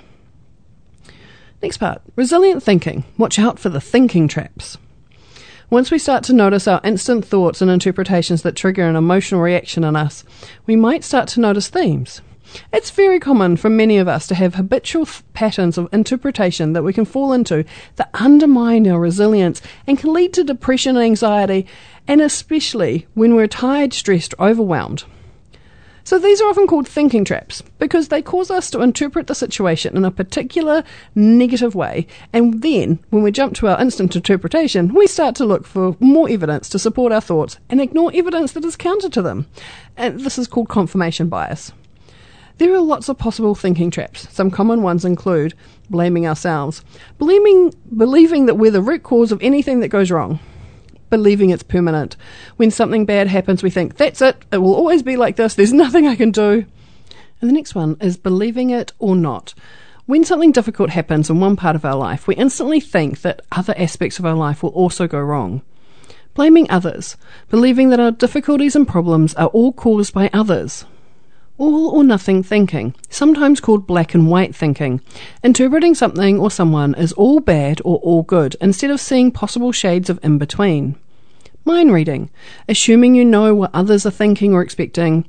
Next 1.63 1.77
part 1.77 2.01
resilient 2.17 2.61
thinking. 2.61 3.05
Watch 3.17 3.39
out 3.39 3.57
for 3.57 3.69
the 3.69 3.79
thinking 3.79 4.27
traps. 4.27 4.77
Once 5.69 5.91
we 5.91 5.97
start 5.97 6.25
to 6.25 6.33
notice 6.33 6.67
our 6.67 6.81
instant 6.83 7.23
thoughts 7.23 7.61
and 7.61 7.71
interpretations 7.71 8.41
that 8.41 8.57
trigger 8.57 8.83
an 8.83 8.97
emotional 8.97 9.39
reaction 9.39 9.85
in 9.85 9.95
us, 9.95 10.25
we 10.65 10.75
might 10.75 11.05
start 11.05 11.29
to 11.29 11.39
notice 11.39 11.69
themes. 11.69 12.19
It's 12.71 12.91
very 12.91 13.19
common 13.19 13.57
for 13.57 13.69
many 13.69 13.97
of 13.97 14.07
us 14.07 14.27
to 14.27 14.35
have 14.35 14.55
habitual 14.55 15.03
f- 15.03 15.23
patterns 15.33 15.77
of 15.77 15.89
interpretation 15.91 16.73
that 16.73 16.83
we 16.83 16.93
can 16.93 17.05
fall 17.05 17.33
into 17.33 17.65
that 17.95 18.09
undermine 18.13 18.87
our 18.87 18.99
resilience 18.99 19.61
and 19.85 19.97
can 19.97 20.13
lead 20.13 20.33
to 20.33 20.43
depression 20.43 20.95
and 20.95 21.05
anxiety, 21.05 21.65
and 22.07 22.21
especially 22.21 23.07
when 23.13 23.35
we're 23.35 23.47
tired, 23.47 23.93
stressed, 23.93 24.33
overwhelmed. 24.39 25.03
So 26.07 26.17
these 26.17 26.39
are 26.39 26.47
often 26.47 26.67
called 26.67 26.87
thinking 26.87 27.25
traps 27.25 27.61
because 27.79 28.07
they 28.07 28.21
cause 28.21 28.49
us 28.49 28.69
to 28.71 28.81
interpret 28.81 29.27
the 29.27 29.35
situation 29.35 29.97
in 29.97 30.05
a 30.05 30.09
particular 30.09 30.85
negative 31.15 31.75
way. 31.75 32.07
And 32.31 32.61
then, 32.61 32.99
when 33.09 33.23
we 33.23 33.31
jump 33.33 33.55
to 33.55 33.67
our 33.67 33.81
instant 33.81 34.15
interpretation, 34.15 34.93
we 34.93 35.05
start 35.05 35.35
to 35.35 35.45
look 35.45 35.67
for 35.67 35.97
more 35.99 36.29
evidence 36.29 36.69
to 36.69 36.79
support 36.79 37.11
our 37.11 37.19
thoughts 37.19 37.57
and 37.69 37.81
ignore 37.81 38.09
evidence 38.13 38.53
that 38.53 38.63
is 38.63 38.77
counter 38.77 39.09
to 39.09 39.21
them. 39.21 39.47
And 39.97 40.21
this 40.21 40.37
is 40.37 40.47
called 40.47 40.69
confirmation 40.69 41.27
bias. 41.27 41.73
There 42.57 42.73
are 42.73 42.79
lots 42.79 43.07
of 43.07 43.19
possible 43.19 43.53
thinking 43.53 43.91
traps. 43.91 44.27
Some 44.33 44.49
common 44.49 44.81
ones 44.81 45.05
include 45.05 45.53
blaming 45.91 46.25
ourselves, 46.25 46.83
believing, 47.19 47.73
believing 47.95 48.47
that 48.47 48.55
we're 48.55 48.71
the 48.71 48.81
root 48.81 49.03
cause 49.03 49.31
of 49.31 49.41
anything 49.43 49.79
that 49.81 49.89
goes 49.89 50.09
wrong, 50.09 50.39
believing 51.11 51.51
it's 51.51 51.61
permanent. 51.61 52.17
When 52.55 52.71
something 52.71 53.05
bad 53.05 53.27
happens, 53.27 53.61
we 53.61 53.69
think, 53.69 53.97
that's 53.97 54.21
it, 54.21 54.43
it 54.51 54.57
will 54.57 54.73
always 54.73 55.03
be 55.03 55.17
like 55.17 55.35
this, 55.35 55.53
there's 55.53 55.73
nothing 55.85 56.07
I 56.07 56.15
can 56.15 56.31
do. 56.31 56.65
And 57.41 57.49
the 57.49 57.53
next 57.53 57.75
one 57.75 57.95
is 58.01 58.17
believing 58.17 58.71
it 58.71 58.91
or 58.97 59.15
not. 59.15 59.53
When 60.07 60.23
something 60.23 60.51
difficult 60.51 60.89
happens 60.89 61.29
in 61.29 61.39
one 61.39 61.57
part 61.57 61.75
of 61.75 61.85
our 61.85 61.95
life, 61.95 62.27
we 62.27 62.35
instantly 62.35 62.79
think 62.79 63.21
that 63.21 63.41
other 63.51 63.75
aspects 63.77 64.17
of 64.17 64.25
our 64.25 64.33
life 64.33 64.63
will 64.63 64.71
also 64.71 65.05
go 65.07 65.19
wrong. 65.19 65.61
Blaming 66.33 66.69
others, 66.71 67.17
believing 67.49 67.89
that 67.89 67.99
our 67.99 68.11
difficulties 68.11 68.75
and 68.75 68.87
problems 68.87 69.35
are 69.35 69.47
all 69.47 69.73
caused 69.73 70.13
by 70.13 70.29
others. 70.33 70.85
All 71.59 71.89
or 71.89 72.03
nothing 72.03 72.43
thinking, 72.43 72.93
sometimes 73.09 73.59
called 73.59 73.87
black 73.87 74.13
and 74.13 74.29
white 74.29 74.55
thinking, 74.55 75.01
interpreting 75.43 75.95
something 75.95 76.39
or 76.39 76.51
someone 76.51 76.93
as 76.93 77.13
all 77.13 77.39
bad 77.39 77.81
or 77.83 77.97
all 77.97 78.21
good 78.21 78.55
instead 78.61 78.91
of 78.91 79.01
seeing 79.01 79.31
possible 79.31 79.71
shades 79.71 80.09
of 80.09 80.19
in 80.23 80.37
between. 80.37 80.95
Mind 81.65 81.91
reading, 81.91 82.29
assuming 82.69 83.15
you 83.15 83.25
know 83.25 83.55
what 83.55 83.71
others 83.73 84.05
are 84.05 84.11
thinking 84.11 84.53
or 84.53 84.61
expecting, 84.61 85.25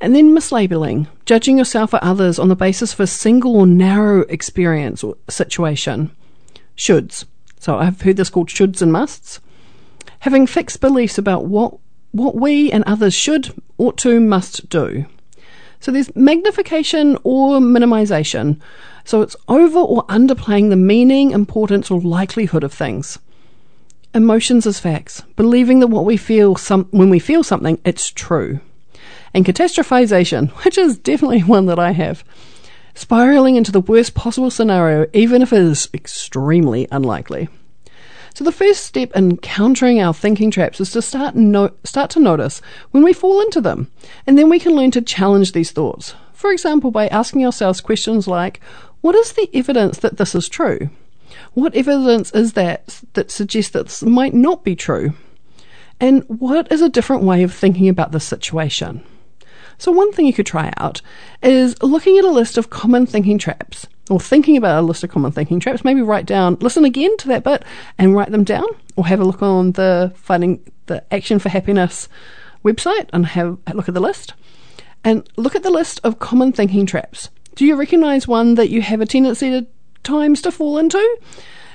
and 0.00 0.14
then 0.14 0.34
mislabeling, 0.34 1.06
judging 1.24 1.58
yourself 1.58 1.94
or 1.94 2.02
others 2.02 2.38
on 2.38 2.48
the 2.48 2.56
basis 2.56 2.92
of 2.92 3.00
a 3.00 3.06
single 3.06 3.56
or 3.56 3.66
narrow 3.66 4.22
experience 4.22 5.04
or 5.04 5.16
situation. 5.28 6.10
Shoulds. 6.76 7.24
So 7.60 7.78
I've 7.78 8.00
heard 8.02 8.16
this 8.16 8.30
called 8.30 8.48
shoulds 8.48 8.82
and 8.82 8.92
musts. 8.92 9.40
Having 10.20 10.48
fixed 10.48 10.80
beliefs 10.80 11.16
about 11.16 11.44
what 11.44 11.78
what 12.10 12.34
we 12.34 12.72
and 12.72 12.82
others 12.84 13.14
should, 13.14 13.54
ought 13.76 13.98
to, 13.98 14.18
must 14.18 14.68
do. 14.68 15.06
So 15.80 15.92
there's 15.92 16.14
magnification 16.16 17.16
or 17.22 17.58
minimization. 17.60 18.60
So 19.04 19.22
it's 19.22 19.36
over 19.48 19.78
or 19.78 20.04
underplaying 20.06 20.70
the 20.70 20.76
meaning, 20.76 21.30
importance, 21.30 21.90
or 21.90 22.00
likelihood 22.00 22.64
of 22.64 22.72
things. 22.72 23.18
Emotions 24.14 24.66
as 24.66 24.80
facts, 24.80 25.22
believing 25.36 25.80
that 25.80 25.86
what 25.86 26.04
we 26.04 26.16
feel 26.16 26.56
some, 26.56 26.86
when 26.90 27.10
we 27.10 27.18
feel 27.18 27.42
something, 27.42 27.80
it's 27.84 28.10
true. 28.10 28.60
And 29.32 29.44
catastrophization, 29.44 30.50
which 30.64 30.78
is 30.78 30.98
definitely 30.98 31.40
one 31.40 31.66
that 31.66 31.78
I 31.78 31.92
have. 31.92 32.24
Spiraling 32.94 33.54
into 33.54 33.70
the 33.70 33.80
worst 33.80 34.14
possible 34.14 34.50
scenario, 34.50 35.06
even 35.12 35.40
if 35.40 35.52
it 35.52 35.60
is 35.60 35.88
extremely 35.94 36.88
unlikely. 36.90 37.48
So 38.38 38.44
the 38.44 38.52
first 38.52 38.84
step 38.84 39.10
in 39.16 39.38
countering 39.38 40.00
our 40.00 40.14
thinking 40.14 40.52
traps 40.52 40.80
is 40.80 40.92
to 40.92 41.02
start 41.02 41.34
no- 41.34 41.72
start 41.82 42.08
to 42.10 42.20
notice 42.20 42.62
when 42.92 43.02
we 43.02 43.12
fall 43.12 43.40
into 43.40 43.60
them, 43.60 43.90
and 44.28 44.38
then 44.38 44.48
we 44.48 44.60
can 44.60 44.76
learn 44.76 44.92
to 44.92 45.02
challenge 45.02 45.50
these 45.50 45.72
thoughts. 45.72 46.14
For 46.34 46.52
example, 46.52 46.92
by 46.92 47.08
asking 47.08 47.44
ourselves 47.44 47.80
questions 47.80 48.28
like, 48.28 48.60
"What 49.00 49.16
is 49.16 49.32
the 49.32 49.50
evidence 49.52 49.98
that 49.98 50.18
this 50.18 50.36
is 50.36 50.48
true? 50.48 50.88
What 51.54 51.74
evidence 51.74 52.30
is 52.30 52.52
that 52.52 53.00
that 53.14 53.32
suggests 53.32 53.72
that 53.72 53.86
this 53.86 54.04
might 54.04 54.34
not 54.34 54.62
be 54.62 54.76
true? 54.76 55.14
And 55.98 56.22
what 56.28 56.70
is 56.70 56.80
a 56.80 56.88
different 56.88 57.24
way 57.24 57.42
of 57.42 57.52
thinking 57.52 57.88
about 57.88 58.12
this 58.12 58.22
situation?" 58.22 59.02
So 59.78 59.90
one 59.90 60.12
thing 60.12 60.26
you 60.26 60.32
could 60.32 60.46
try 60.46 60.72
out 60.76 61.02
is 61.42 61.74
looking 61.82 62.16
at 62.18 62.24
a 62.24 62.30
list 62.30 62.56
of 62.56 62.70
common 62.70 63.04
thinking 63.04 63.38
traps 63.38 63.88
or 64.10 64.20
thinking 64.20 64.56
about 64.56 64.82
a 64.82 64.86
list 64.86 65.04
of 65.04 65.10
common 65.10 65.32
thinking 65.32 65.60
traps, 65.60 65.84
maybe 65.84 66.02
write 66.02 66.26
down, 66.26 66.56
listen 66.60 66.84
again 66.84 67.16
to 67.18 67.28
that 67.28 67.44
bit 67.44 67.64
and 67.98 68.14
write 68.14 68.30
them 68.30 68.44
down, 68.44 68.66
or 68.96 69.06
have 69.06 69.20
a 69.20 69.24
look 69.24 69.42
on 69.42 69.72
the 69.72 70.12
finding 70.16 70.60
the 70.86 71.04
Action 71.12 71.38
for 71.38 71.48
Happiness 71.48 72.08
website 72.64 73.08
and 73.12 73.26
have 73.26 73.58
a 73.66 73.74
look 73.74 73.88
at 73.88 73.94
the 73.94 74.00
list. 74.00 74.34
And 75.04 75.28
look 75.36 75.54
at 75.54 75.62
the 75.62 75.70
list 75.70 76.00
of 76.02 76.18
common 76.18 76.52
thinking 76.52 76.86
traps. 76.86 77.30
Do 77.54 77.64
you 77.64 77.76
recognize 77.76 78.26
one 78.26 78.54
that 78.56 78.70
you 78.70 78.82
have 78.82 79.00
a 79.00 79.06
tendency 79.06 79.50
to 79.50 79.66
times 80.02 80.42
to 80.42 80.50
fall 80.50 80.78
into? 80.78 81.18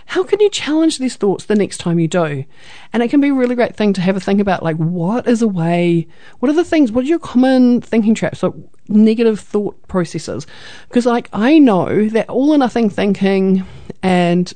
how 0.05 0.23
can 0.23 0.39
you 0.39 0.49
challenge 0.49 0.97
these 0.97 1.15
thoughts 1.15 1.45
the 1.45 1.55
next 1.55 1.77
time 1.77 1.99
you 1.99 2.07
do? 2.07 2.45
And 2.91 3.03
it 3.03 3.09
can 3.09 3.21
be 3.21 3.29
a 3.29 3.33
really 3.33 3.55
great 3.55 3.75
thing 3.75 3.93
to 3.93 4.01
have 4.01 4.15
a 4.15 4.19
think 4.19 4.39
about 4.39 4.63
like, 4.63 4.75
what 4.77 5.27
is 5.27 5.41
a 5.41 5.47
way, 5.47 6.07
what 6.39 6.49
are 6.49 6.55
the 6.55 6.63
things, 6.63 6.91
what 6.91 7.05
are 7.05 7.07
your 7.07 7.19
common 7.19 7.81
thinking 7.81 8.15
traps, 8.15 8.43
like 8.43 8.53
negative 8.93 9.39
thought 9.39 9.87
processes? 9.87 10.47
Because, 10.87 11.05
like, 11.05 11.29
I 11.33 11.59
know 11.59 12.07
that 12.09 12.29
all 12.29 12.51
or 12.51 12.57
nothing 12.57 12.89
thinking 12.89 13.65
and 14.01 14.53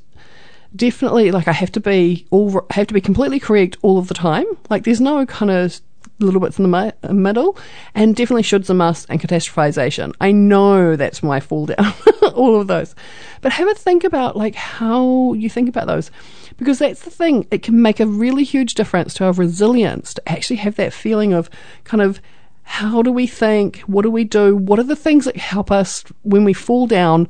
definitely 0.76 1.32
like 1.32 1.48
I 1.48 1.54
have 1.54 1.72
to 1.72 1.80
be 1.80 2.28
all 2.30 2.66
have 2.72 2.88
to 2.88 2.94
be 2.94 3.02
completely 3.02 3.40
correct 3.40 3.78
all 3.82 3.98
of 3.98 4.08
the 4.08 4.14
time. 4.14 4.46
Like 4.70 4.84
there's 4.84 5.02
no 5.02 5.26
kind 5.26 5.50
of 5.50 5.80
little 6.20 6.40
bits 6.40 6.58
in 6.58 6.64
the 6.64 6.70
mi- 6.70 6.92
uh, 7.04 7.14
middle, 7.14 7.58
and 7.94 8.16
definitely 8.16 8.44
shoulds 8.44 8.70
and 8.70 8.78
musts 8.78 9.06
and 9.10 9.20
catastrophization. 9.22 10.14
I 10.20 10.32
know 10.32 10.96
that's 10.96 11.22
my 11.22 11.40
fall 11.40 11.68
down, 11.68 11.94
all 12.34 12.60
of 12.60 12.68
those. 12.68 12.96
But 13.42 13.54
have 13.54 13.68
a 13.68 13.76
think 13.76 14.04
about 14.04 14.36
like 14.36 14.56
how 14.56 15.34
you 15.34 15.50
think 15.50 15.70
about 15.70 15.88
those, 15.88 16.12
because 16.58 16.80
that's 16.80 17.04
the 17.04 17.12
thing. 17.12 17.48
It 17.52 17.64
can 17.64 17.82
make 17.82 18.00
a 18.00 18.08
really 18.08 18.44
huge 18.44 18.74
difference 18.74 19.14
to 19.16 19.26
our 19.26 19.34
resilience 19.34 20.14
to 20.16 20.30
actually 20.30 20.58
have 20.58 20.76
that 20.76 20.94
feeling 20.94 21.34
of 21.34 21.50
kind 21.84 22.02
of 22.02 22.22
how 22.68 23.02
do 23.02 23.14
we 23.14 23.28
think? 23.28 23.80
What 23.88 24.02
do 24.02 24.12
we 24.12 24.26
do? 24.26 24.56
What 24.56 24.78
are 24.78 24.84
the 24.84 24.96
things 24.96 25.24
that 25.24 25.38
help 25.38 25.72
us 25.72 26.04
when 26.24 26.44
we 26.44 26.54
fall 26.54 26.86
down? 26.86 27.28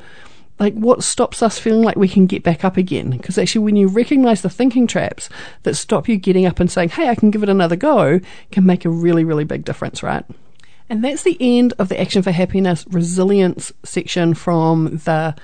like 0.60 0.74
what 0.74 1.04
stops 1.04 1.44
us 1.44 1.60
feeling 1.60 1.84
like 1.84 1.96
we 1.96 2.08
can 2.08 2.26
get 2.26 2.42
back 2.42 2.66
up 2.66 2.78
again 2.78 3.12
because 3.12 3.38
actually 3.38 3.64
when 3.64 3.76
you 3.76 3.88
recognize 3.88 4.42
the 4.42 4.50
thinking 4.50 4.88
traps 4.88 5.30
that 5.62 5.76
stop 5.76 6.10
you 6.10 6.18
getting 6.18 6.48
up 6.48 6.60
and 6.60 6.72
saying 6.72 6.90
hey 6.90 7.10
i 7.10 7.14
can 7.14 7.30
give 7.30 7.44
it 7.44 7.50
another 7.50 7.76
go 7.76 8.20
can 8.52 8.66
make 8.66 8.84
a 8.84 8.90
really 8.90 9.24
really 9.24 9.44
big 9.44 9.64
difference 9.64 10.02
right 10.02 10.26
and 10.90 11.04
that's 11.04 11.22
the 11.22 11.38
end 11.40 11.76
of 11.78 11.90
the 11.90 12.02
action 12.02 12.24
for 12.24 12.32
happiness 12.32 12.86
resilience 12.88 13.72
section 13.84 14.34
from 14.34 14.98
the 15.06 15.36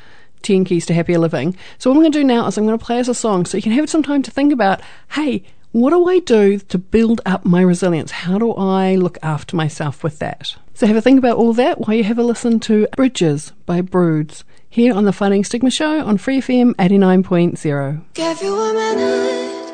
10 0.41 0.65
keys 0.65 0.88
to 0.88 0.95
happier 0.95 1.19
living 1.19 1.56
so 1.77 1.91
what 1.91 1.95
i'm 1.95 2.01
going 2.01 2.12
to 2.12 2.17
do 2.17 2.23
now 2.23 2.47
is 2.47 2.58
i'm 2.58 2.65
going 2.65 2.75
to 2.75 2.84
play 2.84 2.99
us 2.99 3.08
a 3.08 3.13
song 3.13 3.45
so 3.45 3.56
you 3.56 3.62
can 3.62 3.71
have 3.71 3.88
some 3.88 4.01
time 4.01 4.23
to 4.23 4.32
think 4.32 4.51
about 4.51 4.82
hey 5.12 5.43
what 5.73 5.89
do 5.89 6.07
I 6.07 6.19
do 6.19 6.59
to 6.59 6.77
build 6.77 7.19
up 7.25 7.45
my 7.45 7.62
resilience? 7.62 8.12
How 8.12 8.38
do 8.38 8.53
I 8.53 8.95
look 8.95 9.17
after 9.23 9.55
myself 9.55 10.03
with 10.03 10.19
that? 10.19 10.55
So 10.75 10.86
have 10.88 10.95
a 10.95 11.01
think 11.01 11.17
about 11.17 11.38
all 11.38 11.53
that 11.53 11.79
while 11.79 11.97
you 11.97 12.03
have 12.03 12.19
a 12.19 12.23
listen 12.23 12.59
to 12.62 12.88
Bridges 12.95 13.51
by 13.65 13.81
Broods 13.81 14.43
here 14.69 14.93
on 14.93 15.05
the 15.05 15.12
Fighting 15.12 15.43
Stigma 15.43 15.71
Show 15.71 16.05
on 16.05 16.17
Free 16.19 16.39
FM 16.39 16.75
89.0. 16.75 18.01
Gave 18.13 18.41
you 18.43 18.55
a 18.55 18.73
minute 18.73 19.73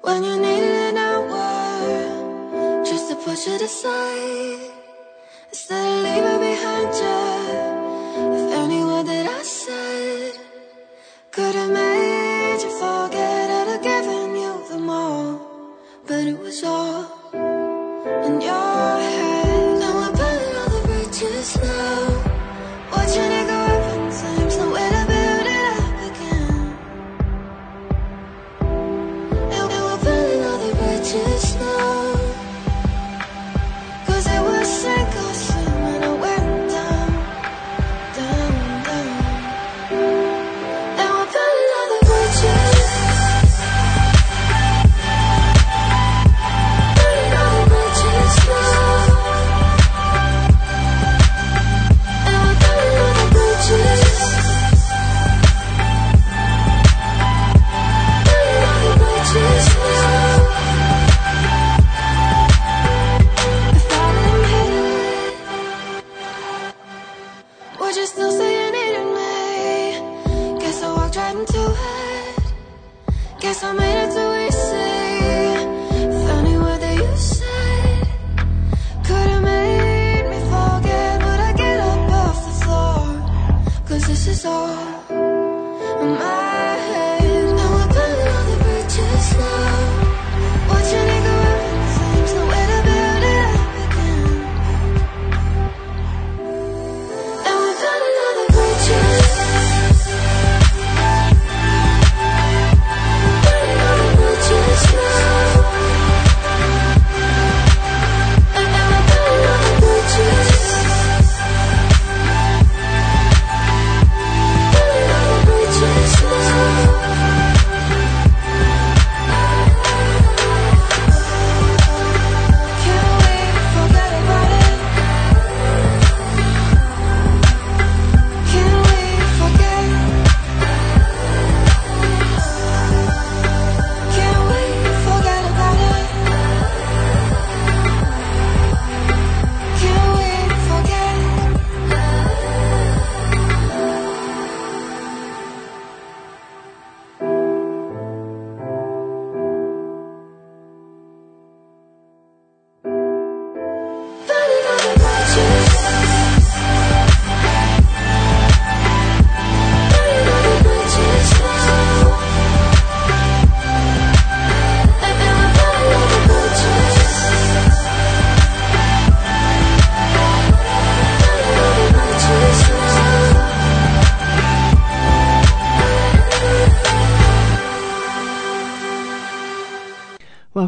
when 0.00 0.24
you 0.24 0.38
just 2.84 3.10
to 3.10 3.16
push 3.16 3.46
it 3.46 3.60
aside 3.60 4.77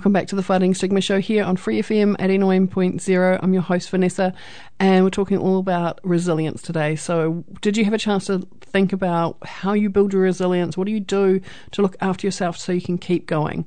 Welcome 0.00 0.14
back 0.14 0.28
to 0.28 0.36
the 0.36 0.42
Fighting 0.42 0.72
Stigma 0.72 1.02
Show 1.02 1.20
here 1.20 1.44
on 1.44 1.58
Free 1.58 1.82
FM 1.82 2.16
89.0. 2.16 3.38
I'm 3.42 3.52
your 3.52 3.60
host, 3.60 3.90
Vanessa, 3.90 4.32
and 4.78 5.04
we're 5.04 5.10
talking 5.10 5.36
all 5.36 5.58
about 5.58 6.00
resilience 6.02 6.62
today. 6.62 6.96
So, 6.96 7.44
did 7.60 7.76
you 7.76 7.84
have 7.84 7.92
a 7.92 7.98
chance 7.98 8.24
to 8.24 8.48
think 8.62 8.94
about 8.94 9.36
how 9.46 9.74
you 9.74 9.90
build 9.90 10.14
your 10.14 10.22
resilience? 10.22 10.74
What 10.74 10.86
do 10.86 10.90
you 10.90 11.00
do 11.00 11.42
to 11.72 11.82
look 11.82 11.98
after 12.00 12.26
yourself 12.26 12.56
so 12.56 12.72
you 12.72 12.80
can 12.80 12.96
keep 12.96 13.26
going? 13.26 13.66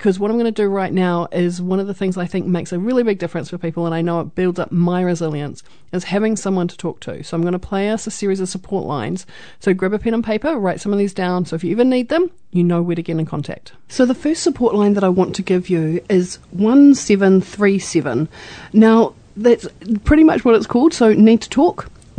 Because 0.00 0.18
what 0.18 0.30
I'm 0.30 0.38
going 0.38 0.46
to 0.46 0.62
do 0.62 0.66
right 0.66 0.94
now 0.94 1.28
is 1.30 1.60
one 1.60 1.78
of 1.78 1.86
the 1.86 1.92
things 1.92 2.16
I 2.16 2.24
think 2.24 2.46
makes 2.46 2.72
a 2.72 2.78
really 2.78 3.02
big 3.02 3.18
difference 3.18 3.50
for 3.50 3.58
people, 3.58 3.84
and 3.84 3.94
I 3.94 4.00
know 4.00 4.20
it 4.20 4.34
builds 4.34 4.58
up 4.58 4.72
my 4.72 5.02
resilience, 5.02 5.62
is 5.92 6.04
having 6.04 6.36
someone 6.36 6.68
to 6.68 6.76
talk 6.78 7.00
to. 7.00 7.22
So 7.22 7.36
I'm 7.36 7.42
going 7.42 7.52
to 7.52 7.58
play 7.58 7.90
us 7.90 8.06
a 8.06 8.10
series 8.10 8.40
of 8.40 8.48
support 8.48 8.86
lines. 8.86 9.26
So 9.58 9.74
grab 9.74 9.92
a 9.92 9.98
pen 9.98 10.14
and 10.14 10.24
paper, 10.24 10.56
write 10.56 10.80
some 10.80 10.94
of 10.94 10.98
these 10.98 11.12
down. 11.12 11.44
So 11.44 11.54
if 11.54 11.62
you 11.62 11.72
ever 11.72 11.84
need 11.84 12.08
them, 12.08 12.30
you 12.50 12.64
know 12.64 12.80
where 12.80 12.96
to 12.96 13.02
get 13.02 13.18
in 13.18 13.26
contact. 13.26 13.72
So 13.88 14.06
the 14.06 14.14
first 14.14 14.42
support 14.42 14.74
line 14.74 14.94
that 14.94 15.04
I 15.04 15.10
want 15.10 15.36
to 15.36 15.42
give 15.42 15.68
you 15.68 16.02
is 16.08 16.38
1737. 16.52 18.26
Now, 18.72 19.12
that's 19.36 19.68
pretty 20.04 20.24
much 20.24 20.46
what 20.46 20.54
it's 20.54 20.66
called. 20.66 20.94
So 20.94 21.12
need 21.12 21.42
to 21.42 21.50
talk. 21.50 21.90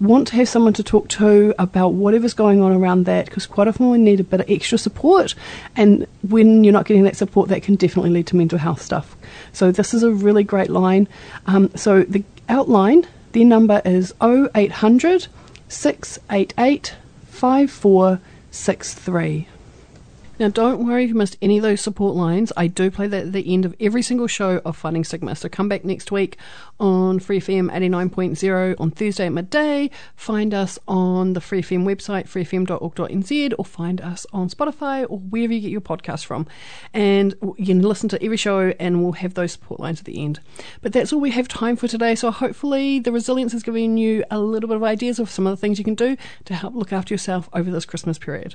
want 0.00 0.28
to 0.28 0.36
have 0.36 0.48
someone 0.48 0.72
to 0.74 0.82
talk 0.82 1.08
to 1.08 1.54
about 1.58 1.94
whatever's 1.94 2.34
going 2.34 2.60
on 2.60 2.72
around 2.72 3.06
that 3.06 3.24
because 3.26 3.46
quite 3.46 3.68
often 3.68 3.90
we 3.90 3.98
need 3.98 4.20
a 4.20 4.24
bit 4.24 4.40
of 4.40 4.50
extra 4.50 4.78
support. 4.78 5.34
And 5.74 6.06
when 6.22 6.62
you're 6.64 6.72
not 6.72 6.86
getting 6.86 7.04
that 7.04 7.16
support 7.16 7.48
that 7.48 7.62
can 7.62 7.76
definitely 7.76 8.10
lead 8.10 8.26
to 8.28 8.36
mental 8.36 8.58
health 8.58 8.82
stuff. 8.82 9.16
So 9.52 9.72
this 9.72 9.94
is 9.94 10.02
a 10.02 10.12
really 10.12 10.44
great 10.44 10.70
line. 10.70 11.08
Um, 11.46 11.70
so 11.74 12.02
the 12.02 12.24
outline 12.48 13.06
the 13.32 13.44
number 13.44 13.82
is 13.84 14.14
0800 14.22 15.26
688 15.68 16.94
5463 17.28 19.48
now, 20.38 20.48
don't 20.48 20.86
worry 20.86 21.04
if 21.04 21.08
you 21.08 21.14
missed 21.14 21.38
any 21.40 21.56
of 21.56 21.62
those 21.62 21.80
support 21.80 22.14
lines. 22.14 22.52
I 22.58 22.66
do 22.66 22.90
play 22.90 23.06
that 23.06 23.26
at 23.28 23.32
the 23.32 23.54
end 23.54 23.64
of 23.64 23.74
every 23.80 24.02
single 24.02 24.26
show 24.26 24.60
of 24.66 24.76
Fighting 24.76 25.02
Stigma. 25.02 25.34
So 25.34 25.48
come 25.48 25.68
back 25.68 25.82
next 25.82 26.12
week 26.12 26.36
on 26.78 27.20
Free 27.20 27.40
FM 27.40 27.70
89.0 27.70 28.78
on 28.78 28.90
Thursday 28.90 29.26
at 29.26 29.32
midday. 29.32 29.90
Find 30.14 30.52
us 30.52 30.78
on 30.86 31.32
the 31.32 31.40
Free 31.40 31.62
FM 31.62 31.84
website, 31.84 32.28
freefm.org.nz, 32.28 33.54
or 33.58 33.64
find 33.64 34.02
us 34.02 34.26
on 34.30 34.50
Spotify 34.50 35.06
or 35.08 35.18
wherever 35.20 35.54
you 35.54 35.60
get 35.60 35.70
your 35.70 35.80
podcast 35.80 36.26
from. 36.26 36.46
And 36.92 37.34
you 37.56 37.66
can 37.66 37.80
listen 37.80 38.10
to 38.10 38.22
every 38.22 38.36
show 38.36 38.74
and 38.78 39.02
we'll 39.02 39.12
have 39.12 39.34
those 39.34 39.52
support 39.52 39.80
lines 39.80 40.00
at 40.00 40.04
the 40.04 40.22
end. 40.22 40.40
But 40.82 40.92
that's 40.92 41.14
all 41.14 41.20
we 41.20 41.30
have 41.30 41.48
time 41.48 41.76
for 41.76 41.88
today. 41.88 42.14
So 42.14 42.30
hopefully 42.30 42.98
the 42.98 43.10
resilience 43.10 43.52
has 43.52 43.62
given 43.62 43.96
you 43.96 44.22
a 44.30 44.38
little 44.38 44.68
bit 44.68 44.76
of 44.76 44.82
ideas 44.82 45.18
of 45.18 45.30
some 45.30 45.46
of 45.46 45.52
the 45.52 45.56
things 45.56 45.78
you 45.78 45.84
can 45.84 45.94
do 45.94 46.14
to 46.44 46.54
help 46.54 46.74
look 46.74 46.92
after 46.92 47.14
yourself 47.14 47.48
over 47.54 47.70
this 47.70 47.86
Christmas 47.86 48.18
period. 48.18 48.54